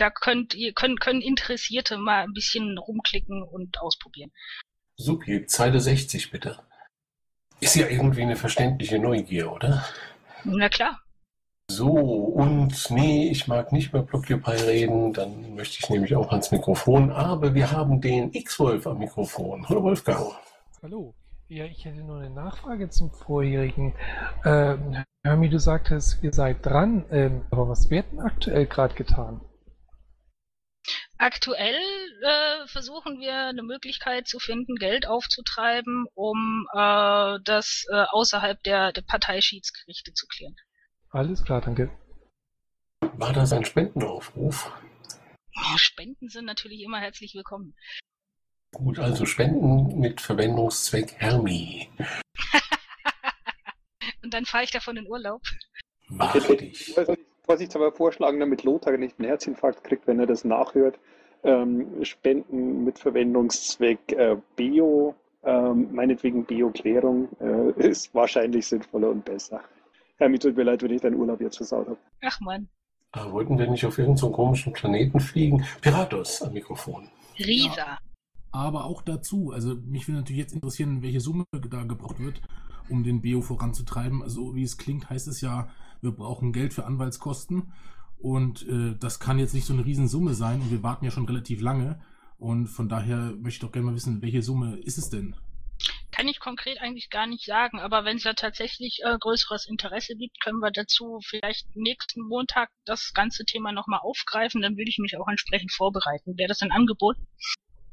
Da 0.00 0.08
könnt 0.08 0.54
ihr, 0.54 0.72
können, 0.72 0.96
können 0.96 1.20
Interessierte 1.20 1.98
mal 1.98 2.22
ein 2.22 2.32
bisschen 2.32 2.78
rumklicken 2.78 3.42
und 3.42 3.78
ausprobieren. 3.82 4.32
Supi, 4.96 5.44
Zeile 5.44 5.78
60 5.78 6.30
bitte. 6.30 6.58
Ist 7.60 7.76
ja 7.76 7.86
irgendwie 7.86 8.22
eine 8.22 8.36
verständliche 8.36 8.98
Neugier, 8.98 9.52
oder? 9.52 9.84
Na 10.44 10.70
klar. 10.70 10.98
So, 11.70 11.90
und 11.90 12.90
nee, 12.90 13.28
ich 13.30 13.46
mag 13.46 13.72
nicht 13.72 13.92
mehr 13.92 14.00
Blockupy 14.00 14.52
reden, 14.52 15.12
dann 15.12 15.54
möchte 15.54 15.76
ich 15.82 15.90
nämlich 15.90 16.16
auch 16.16 16.30
ans 16.30 16.50
Mikrofon, 16.50 17.12
aber 17.12 17.54
wir 17.54 17.70
haben 17.70 18.00
den 18.00 18.32
X-Wolf 18.32 18.86
am 18.86 18.98
Mikrofon. 18.98 19.68
Hallo 19.68 19.82
Wolfgang. 19.82 20.32
Hallo. 20.82 21.14
Ja, 21.48 21.66
ich 21.66 21.84
hätte 21.84 21.98
nur 21.98 22.20
eine 22.20 22.30
Nachfrage 22.30 22.88
zum 22.88 23.10
vorherigen. 23.10 23.92
Ähm, 24.46 25.04
Hermi, 25.24 25.50
du 25.50 25.58
sagtest, 25.58 26.22
ihr 26.22 26.32
seid 26.32 26.64
dran, 26.64 27.04
ähm, 27.10 27.42
aber 27.50 27.68
was 27.68 27.90
wird 27.90 28.10
denn 28.12 28.20
aktuell 28.20 28.66
gerade 28.66 28.94
getan? 28.94 29.42
Aktuell 31.18 31.80
äh, 32.22 32.66
versuchen 32.66 33.20
wir 33.20 33.48
eine 33.48 33.62
Möglichkeit 33.62 34.26
zu 34.26 34.38
finden, 34.38 34.76
Geld 34.76 35.06
aufzutreiben, 35.06 36.06
um 36.14 36.66
äh, 36.72 37.38
das 37.44 37.84
äh, 37.90 38.04
außerhalb 38.10 38.62
der, 38.62 38.92
der 38.92 39.02
Parteischiedsgerichte 39.02 40.14
zu 40.14 40.26
klären. 40.26 40.56
Alles 41.10 41.44
klar, 41.44 41.60
danke. 41.60 41.90
War 43.00 43.32
das 43.32 43.52
ein 43.52 43.64
Spendenaufruf? 43.64 44.72
Spenden 45.76 46.28
sind 46.28 46.46
natürlich 46.46 46.82
immer 46.82 47.00
herzlich 47.00 47.34
willkommen. 47.34 47.74
Gut, 48.72 48.98
also 48.98 49.26
Spenden 49.26 49.98
mit 49.98 50.20
Verwendungszweck 50.20 51.14
Hermi. 51.18 51.90
Und 54.22 54.32
dann 54.32 54.46
fahre 54.46 54.64
ich 54.64 54.70
davon 54.70 54.96
in 54.96 55.06
Urlaub. 55.06 55.42
Mach 56.08 56.32
dich. 56.32 56.94
Vorsichtshalber 57.44 57.92
vorschlagen, 57.92 58.40
damit 58.40 58.64
Lothar 58.64 58.96
nicht 58.96 59.18
einen 59.18 59.28
Herzinfarkt 59.28 59.84
kriegt, 59.84 60.06
wenn 60.06 60.20
er 60.20 60.26
das 60.26 60.44
nachhört. 60.44 60.98
Ähm, 61.42 62.04
Spenden 62.04 62.84
mit 62.84 62.98
Verwendungszweck 62.98 64.12
äh, 64.12 64.36
Bio, 64.56 65.14
ähm, 65.42 65.88
meinetwegen 65.92 66.44
Bioklärung, 66.44 67.28
äh, 67.40 67.88
ist 67.88 68.14
wahrscheinlich 68.14 68.66
sinnvoller 68.66 69.10
und 69.10 69.24
besser. 69.24 69.60
Ja, 70.18 70.28
mir 70.28 70.38
tut 70.38 70.56
mir 70.56 70.64
leid, 70.64 70.82
wenn 70.82 70.92
ich 70.92 71.00
deinen 71.00 71.16
Urlaub 71.16 71.40
jetzt 71.40 71.56
versaut 71.56 71.86
habe. 71.86 71.98
Ach 72.22 72.40
man, 72.40 72.68
wollten 73.30 73.58
wir 73.58 73.68
nicht 73.68 73.84
auf 73.84 73.98
irgendeinen 73.98 74.32
komischen 74.32 74.72
Planeten 74.72 75.20
fliegen? 75.20 75.64
Piratus 75.80 76.42
am 76.42 76.52
Mikrofon. 76.52 77.08
Risa. 77.38 77.98
aber 78.52 78.84
auch 78.84 79.02
dazu. 79.02 79.50
Also 79.52 79.74
mich 79.74 80.06
würde 80.06 80.18
natürlich 80.18 80.42
jetzt 80.42 80.52
interessieren, 80.52 81.02
welche 81.02 81.20
Summe 81.20 81.44
da 81.52 81.84
gebraucht 81.84 82.20
wird, 82.20 82.40
um 82.88 83.02
den 83.02 83.20
Bio 83.20 83.40
voranzutreiben. 83.40 84.22
Also 84.22 84.54
wie 84.54 84.62
es 84.62 84.76
klingt, 84.76 85.10
heißt 85.10 85.28
es 85.28 85.40
ja, 85.40 85.68
wir 86.00 86.12
brauchen 86.12 86.52
Geld 86.52 86.74
für 86.74 86.86
Anwaltskosten 86.86 87.72
und 88.18 88.66
äh, 88.68 88.96
das 88.98 89.20
kann 89.20 89.38
jetzt 89.38 89.54
nicht 89.54 89.66
so 89.66 89.72
eine 89.72 89.84
Riesensumme 89.84 90.34
sein 90.34 90.60
und 90.60 90.70
wir 90.70 90.82
warten 90.82 91.04
ja 91.04 91.10
schon 91.10 91.26
relativ 91.26 91.60
lange 91.60 92.00
und 92.38 92.68
von 92.68 92.88
daher 92.88 93.32
möchte 93.36 93.48
ich 93.48 93.58
doch 93.60 93.72
gerne 93.72 93.86
mal 93.86 93.94
wissen, 93.94 94.22
welche 94.22 94.42
Summe 94.42 94.78
ist 94.78 94.98
es 94.98 95.10
denn? 95.10 95.36
Kann 96.10 96.28
ich 96.28 96.40
konkret 96.40 96.80
eigentlich 96.80 97.08
gar 97.08 97.26
nicht 97.26 97.46
sagen, 97.46 97.78
aber 97.78 98.04
wenn 98.04 98.16
es 98.16 98.24
da 98.24 98.34
tatsächlich 98.34 99.00
äh, 99.04 99.16
größeres 99.18 99.66
Interesse 99.66 100.16
gibt, 100.16 100.40
können 100.42 100.58
wir 100.58 100.70
dazu 100.70 101.20
vielleicht 101.24 101.74
nächsten 101.76 102.22
Montag 102.22 102.68
das 102.84 103.12
ganze 103.14 103.44
Thema 103.44 103.72
nochmal 103.72 104.00
aufgreifen, 104.02 104.60
dann 104.60 104.76
würde 104.76 104.90
ich 104.90 104.98
mich 104.98 105.16
auch 105.16 105.28
entsprechend 105.28 105.72
vorbereiten. 105.72 106.36
Wäre 106.36 106.48
das 106.48 106.62
ein 106.62 106.72
Angebot? 106.72 107.16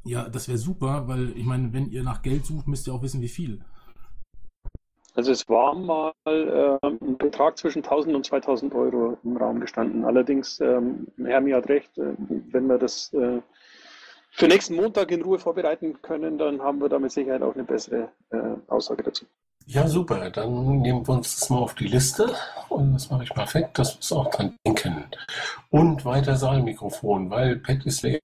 Ja, 0.04 0.30
das 0.30 0.48
wäre 0.48 0.58
super, 0.58 1.08
weil 1.08 1.38
ich 1.38 1.46
meine, 1.46 1.74
wenn 1.74 1.92
ihr 1.92 2.04
nach 2.04 2.22
Geld 2.22 2.46
sucht, 2.46 2.68
müsst 2.68 2.88
ihr 2.88 2.94
auch 2.94 3.02
wissen, 3.02 3.22
wie 3.22 3.30
viel. 3.30 3.64
Also 5.18 5.32
es 5.32 5.50
war 5.50 5.74
mal 5.74 6.14
äh, 6.26 6.78
ein 6.86 7.18
Betrag 7.18 7.58
zwischen 7.58 7.84
1000 7.84 8.16
und 8.16 8.24
2000 8.24 8.76
Euro 8.76 9.18
im 9.24 9.36
Raum 9.36 9.60
gestanden. 9.60 10.06
Allerdings, 10.06 10.60
ähm, 10.60 11.08
Hermi 11.18 11.52
hat 11.52 11.68
recht, 11.70 11.98
äh, 11.98 12.14
wenn 12.52 12.68
wir 12.68 12.78
das 12.78 13.12
äh, 13.14 13.42
für 14.30 14.48
nächsten 14.48 14.76
Montag 14.76 15.10
in 15.10 15.24
Ruhe 15.24 15.40
vorbereiten 15.40 16.00
können, 16.04 16.38
dann 16.38 16.62
haben 16.62 16.80
wir 16.80 16.88
da 16.88 17.00
mit 17.00 17.12
Sicherheit 17.12 17.42
auch 17.42 17.56
eine 17.56 17.64
bessere 17.64 18.10
äh, 18.30 18.38
Aussage 18.68 19.02
dazu. 19.02 19.26
Ja, 19.66 19.88
super. 19.88 20.30
Dann 20.30 20.82
nehmen 20.82 21.08
wir 21.08 21.16
uns 21.16 21.40
das 21.40 21.50
mal 21.50 21.64
auf 21.64 21.74
die 21.74 21.88
Liste 21.88 22.36
und 22.70 22.94
das 22.94 23.10
mache 23.10 23.24
ich 23.24 23.34
perfekt, 23.34 23.80
dass 23.80 23.96
wir 23.96 24.02
es 24.02 24.12
auch 24.12 24.30
dran 24.30 24.56
denken. 24.68 25.04
Und 25.72 26.06
weiter 26.06 26.36
Saalmikrofon, 26.36 27.32
weil 27.32 27.56
Pet 27.56 27.84
ist 27.88 28.04
leer. 28.04 28.22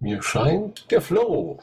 Mir 0.00 0.20
scheint 0.24 0.90
der 0.90 1.00
Flow. 1.00 1.60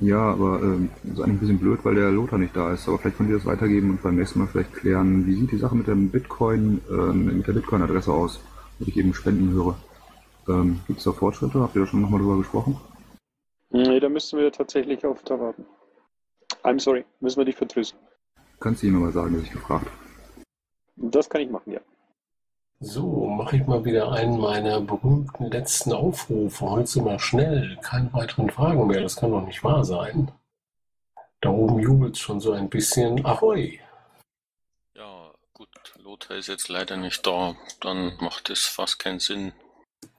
Ja, 0.00 0.20
aber 0.20 0.62
ähm, 0.62 0.90
ist 1.02 1.20
eigentlich 1.20 1.26
ein 1.28 1.38
bisschen 1.40 1.58
blöd, 1.58 1.80
weil 1.84 1.96
der 1.96 2.10
Lothar 2.10 2.38
nicht 2.38 2.54
da 2.54 2.72
ist. 2.72 2.86
Aber 2.88 2.98
vielleicht 2.98 3.16
könnt 3.16 3.30
ihr 3.30 3.36
das 3.36 3.46
weitergeben 3.46 3.90
und 3.90 4.02
beim 4.02 4.16
nächsten 4.16 4.38
Mal 4.38 4.46
vielleicht 4.46 4.72
klären, 4.72 5.26
wie 5.26 5.34
sieht 5.34 5.50
die 5.50 5.58
Sache 5.58 5.74
mit 5.74 5.88
dem 5.88 6.10
Bitcoin, 6.10 6.80
ähm, 6.88 7.38
mit 7.38 7.46
der 7.46 7.52
Bitcoin-Adresse 7.52 8.12
aus, 8.12 8.40
wenn 8.78 8.88
ich 8.88 8.96
eben 8.96 9.12
Spenden 9.12 9.50
höre. 9.50 9.76
Ähm, 10.48 10.80
Gibt 10.86 11.00
es 11.00 11.04
da 11.04 11.12
Fortschritte? 11.12 11.60
Habt 11.60 11.74
ihr 11.74 11.80
da 11.80 11.86
schon 11.86 12.00
nochmal 12.00 12.20
drüber 12.20 12.38
gesprochen? 12.38 12.78
Nee, 13.70 13.98
da 13.98 14.08
müssen 14.08 14.38
wir 14.38 14.52
tatsächlich 14.52 15.04
auf 15.04 15.22
da 15.24 15.38
warten. 15.38 15.66
I'm 16.62 16.78
sorry, 16.78 17.04
müssen 17.20 17.38
wir 17.38 17.44
dich 17.44 17.56
vertrösten. 17.56 17.98
Kannst 18.60 18.82
du 18.82 18.86
ihm 18.86 18.96
aber 18.96 19.12
sagen, 19.12 19.34
dass 19.34 19.42
ich 19.42 19.52
gefragt 19.52 19.86
habe. 19.86 19.96
Das 20.96 21.28
kann 21.28 21.40
ich 21.40 21.50
machen, 21.50 21.72
ja. 21.72 21.80
So, 22.80 23.26
mache 23.26 23.56
ich 23.56 23.66
mal 23.66 23.84
wieder 23.84 24.12
einen 24.12 24.38
meiner 24.38 24.80
berühmten 24.80 25.50
letzten 25.50 25.92
Aufrufe. 25.92 26.70
Heute 26.70 27.02
mal 27.02 27.18
schnell. 27.18 27.76
Keine 27.82 28.12
weiteren 28.12 28.50
Fragen 28.50 28.86
mehr. 28.86 29.00
Das 29.00 29.16
kann 29.16 29.32
doch 29.32 29.44
nicht 29.44 29.64
wahr 29.64 29.84
sein. 29.84 30.30
Da 31.40 31.50
oben 31.50 31.80
jubelt 31.80 32.14
es 32.14 32.20
schon 32.20 32.38
so 32.38 32.52
ein 32.52 32.68
bisschen. 32.68 33.24
Ahoi! 33.26 33.80
Ja, 34.94 35.32
gut, 35.54 35.68
Lothar 35.98 36.36
ist 36.36 36.46
jetzt 36.46 36.68
leider 36.68 36.96
nicht 36.96 37.26
da. 37.26 37.56
Dann 37.80 38.16
macht 38.20 38.48
es 38.48 38.66
fast 38.66 39.00
keinen 39.00 39.18
Sinn. 39.18 39.52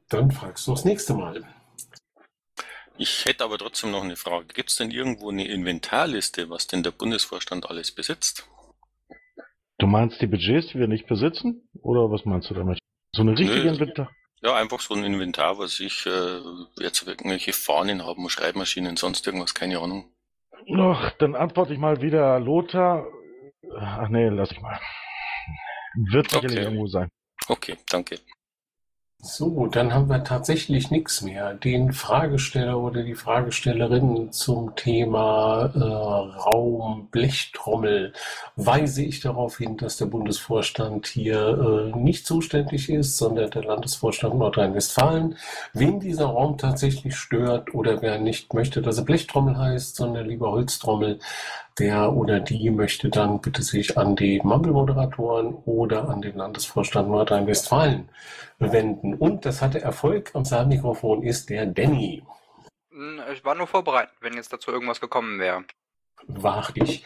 Dann 0.10 0.30
fragst 0.30 0.68
du 0.68 0.72
das 0.72 0.84
nächste 0.84 1.14
Mal. 1.14 1.46
Ich 2.98 3.24
hätte 3.24 3.46
aber 3.46 3.58
trotzdem 3.58 3.92
noch 3.92 4.04
eine 4.04 4.18
Frage. 4.18 4.48
Gibt 4.48 4.70
es 4.72 4.76
denn 4.76 4.92
irgendwo 4.92 5.30
eine 5.30 5.48
Inventarliste, 5.48 6.50
was 6.50 6.68
denn 6.68 6.84
der 6.84 6.92
Bundesvorstand 6.92 7.70
alles 7.70 7.94
besitzt? 7.94 8.46
Du 9.80 9.88
meinst 9.88 10.22
die 10.22 10.28
Budgets, 10.28 10.68
die 10.68 10.80
wir 10.80 10.88
nicht 10.88 11.08
besitzen? 11.08 11.68
Oder 11.82 12.12
was 12.12 12.26
meinst 12.26 12.50
du 12.50 12.54
damit? 12.54 12.80
So 13.16 13.22
eine 13.22 13.32
richtige 13.32 13.64
Nö. 13.64 13.70
Inventar? 13.70 14.12
Ja, 14.42 14.56
einfach 14.56 14.80
so 14.82 14.94
ein 14.94 15.04
Inventar, 15.04 15.58
was 15.58 15.80
ich 15.80 16.06
äh, 16.06 16.40
jetzt 16.82 17.08
irgendwelche 17.08 17.54
Fahnen 17.54 18.06
haben, 18.06 18.30
Schreibmaschinen, 18.30 18.96
sonst 18.98 19.26
irgendwas, 19.26 19.54
keine 19.56 19.80
Ahnung. 19.80 20.12
Ach, 20.78 21.12
dann 21.20 21.36
antworte 21.36 21.74
ich 21.74 21.80
mal 21.80 22.02
wieder 22.02 22.40
Lothar. 22.40 23.08
Ach 23.78 24.10
nee, 24.10 24.28
lass 24.30 24.52
ich 24.52 24.62
mal. 24.62 24.80
Wird 26.12 26.30
sicherlich 26.30 26.58
Okay. 26.58 26.64
irgendwo 26.66 26.88
sein. 26.88 27.10
Okay, 27.48 27.78
danke. 27.90 28.20
So, 29.22 29.68
dann 29.68 29.94
haben 29.94 30.08
wir 30.08 30.24
tatsächlich 30.24 30.92
nichts 30.92 31.22
mehr. 31.22 31.54
Den 31.54 31.92
Fragesteller 31.92 32.80
oder 32.80 33.04
die 33.04 33.16
Fragestellerin 33.16 34.32
zum 34.32 34.78
Thema 34.78 35.70
äh, 35.76 35.80
Raumblechtrommel 36.40 38.14
weise 38.56 39.04
ich 39.04 39.20
darauf 39.20 39.58
hin, 39.58 39.76
dass 39.76 39.98
der 39.98 40.06
Bundesvorstand 40.06 41.08
hier 41.08 41.92
äh, 41.94 41.98
nicht 41.98 42.26
zuständig 42.26 42.90
ist, 42.90 43.18
sondern 43.18 43.50
der 43.52 43.66
Landesvorstand 43.66 44.36
Nordrhein-Westfalen. 44.36 45.36
Wen 45.74 46.00
dieser 46.00 46.28
Raum 46.28 46.58
tatsächlich 46.58 47.18
stört 47.18 47.74
oder 47.74 48.02
wer 48.02 48.20
nicht 48.20 48.54
möchte, 48.54 48.82
dass 48.82 49.00
er 49.00 49.04
Blechtrommel 49.04 49.58
heißt, 49.58 49.98
sondern 49.98 50.30
lieber 50.30 50.52
Holztrommel, 50.52 51.20
der 51.80 52.14
oder 52.14 52.40
die 52.40 52.70
möchte 52.70 53.10
dann 53.10 53.42
bitte 53.42 53.64
sich 53.64 53.98
an 53.98 54.16
die 54.16 54.42
Mumble-Moderatoren 54.44 55.56
oder 55.66 56.10
an 56.10 56.22
den 56.22 56.36
Landesvorstand 56.36 57.10
Nordrhein-Westfalen 57.10 58.10
wenden. 58.60 59.14
Und 59.14 59.46
das 59.46 59.62
hatte 59.62 59.82
Erfolg. 59.82 60.32
Am 60.34 60.46
Saalmikrofon 60.46 61.24
ist 61.24 61.50
der 61.50 61.66
Danny. 61.66 62.24
Hm, 62.92 63.22
Ich 63.34 63.44
war 63.46 63.56
nur 63.56 63.68
vorbereitet, 63.68 64.14
wenn 64.22 64.34
jetzt 64.34 64.52
dazu 64.52 64.72
irgendwas 64.72 65.00
gekommen 65.00 65.40
wäre. 65.40 65.64
War 66.28 66.70
ich. 66.76 67.04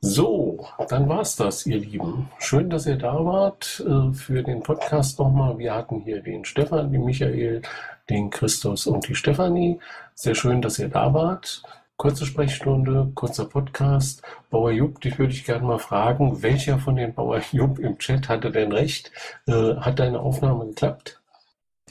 So, 0.00 0.64
dann 0.88 1.08
war's 1.08 1.34
das, 1.34 1.66
ihr 1.66 1.78
Lieben. 1.78 2.30
Schön, 2.38 2.70
dass 2.70 2.86
ihr 2.86 2.96
da 2.96 3.24
wart 3.24 3.84
äh, 3.84 4.14
für 4.14 4.44
den 4.44 4.62
Podcast 4.62 5.18
nochmal. 5.18 5.58
Wir 5.58 5.74
hatten 5.74 6.02
hier 6.02 6.22
den 6.22 6.44
Stefan, 6.44 6.92
den 6.92 7.04
Michael, 7.04 7.62
den 8.08 8.30
Christus 8.30 8.86
und 8.86 9.08
die 9.08 9.16
Stefanie. 9.16 9.80
Sehr 10.14 10.36
schön, 10.36 10.62
dass 10.62 10.78
ihr 10.78 10.88
da 10.88 11.12
wart. 11.12 11.64
Kurze 11.98 12.26
Sprechstunde, 12.26 13.10
kurzer 13.16 13.46
Podcast. 13.46 14.22
Bauer 14.50 14.70
Jupp, 14.70 15.00
dich 15.00 15.18
würde 15.18 15.32
ich 15.32 15.44
gerne 15.44 15.66
mal 15.66 15.80
fragen, 15.80 16.44
welcher 16.44 16.78
von 16.78 16.94
den 16.94 17.12
Bauer 17.12 17.42
Jupp 17.50 17.80
im 17.80 17.98
Chat 17.98 18.28
hatte 18.28 18.52
denn 18.52 18.70
recht? 18.70 19.10
Äh, 19.48 19.74
hat 19.74 19.98
deine 19.98 20.20
Aufnahme 20.20 20.66
geklappt? 20.66 21.20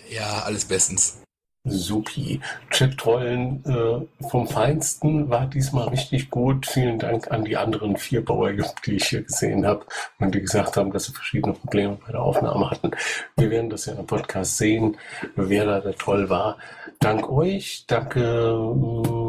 Ja, 0.09 0.43
alles 0.45 0.63
bestens. 0.63 1.21
Supi. 1.65 2.39
Chat-Trollen 2.69 3.65
äh, 3.65 4.25
vom 4.29 4.47
Feinsten 4.47 5.29
war 5.29 5.45
diesmal 5.45 5.89
richtig 5.89 6.29
gut. 6.29 6.65
Vielen 6.65 6.99
Dank 6.99 7.29
an 7.29 7.43
die 7.43 7.57
anderen 7.57 7.97
vier 7.97 8.23
Bauer, 8.23 8.53
die 8.85 8.95
ich 8.95 9.07
hier 9.07 9.23
gesehen 9.23 9.65
habe 9.65 9.85
und 10.19 10.33
die 10.33 10.39
gesagt 10.39 10.77
haben, 10.77 10.93
dass 10.93 11.03
sie 11.03 11.13
verschiedene 11.13 11.53
Probleme 11.53 11.97
bei 12.05 12.13
der 12.13 12.21
Aufnahme 12.21 12.71
hatten. 12.71 12.91
Wir 13.35 13.49
werden 13.49 13.69
das 13.69 13.87
ja 13.87 13.93
im 13.95 14.07
Podcast 14.07 14.57
sehen, 14.57 14.95
wer 15.35 15.65
da 15.65 15.81
der 15.81 15.95
Troll 15.95 16.29
war. 16.29 16.57
Dank 16.99 17.29
euch, 17.29 17.83
danke 17.87 18.21
äh, 18.21 19.26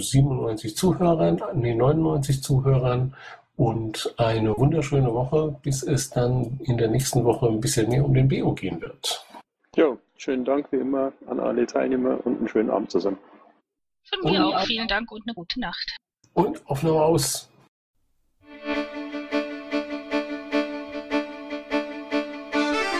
97 0.00 0.76
Zuhörern, 0.76 1.40
nee, 1.54 1.74
99 1.74 2.42
Zuhörern 2.42 3.14
und 3.56 4.14
eine 4.18 4.56
wunderschöne 4.56 5.12
Woche, 5.12 5.56
bis 5.62 5.82
es 5.82 6.10
dann 6.10 6.58
in 6.64 6.76
der 6.76 6.88
nächsten 6.88 7.24
Woche 7.24 7.46
ein 7.46 7.60
bisschen 7.60 7.88
mehr 7.88 8.04
um 8.04 8.12
den 8.14 8.28
BO 8.28 8.52
gehen 8.54 8.80
wird. 8.80 9.24
Ja, 9.76 9.96
schönen 10.16 10.44
Dank 10.44 10.70
wie 10.72 10.76
immer 10.76 11.12
an 11.26 11.40
alle 11.40 11.66
Teilnehmer 11.66 12.18
und 12.26 12.38
einen 12.38 12.48
schönen 12.48 12.70
Abend 12.70 12.90
zusammen. 12.90 13.18
Von 14.08 14.30
mir 14.30 14.46
Und- 14.46 14.54
auch 14.54 14.60
vielen 14.66 14.88
Dank 14.88 15.10
und 15.10 15.22
eine 15.26 15.34
gute 15.34 15.60
Nacht. 15.60 15.96
Und 16.34 16.60
Aufnahme 16.68 17.00
aus. 17.02 17.48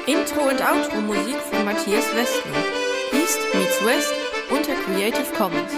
Intro 0.06 0.48
und 0.48 0.60
Outro 0.60 1.00
Musik 1.00 1.36
von 1.36 1.64
Matthias 1.64 2.14
Westner. 2.14 2.62
East 3.12 3.38
meets 3.54 3.84
West 3.84 4.12
unter 4.50 4.74
Creative 4.84 5.32
Commons. 5.36 5.72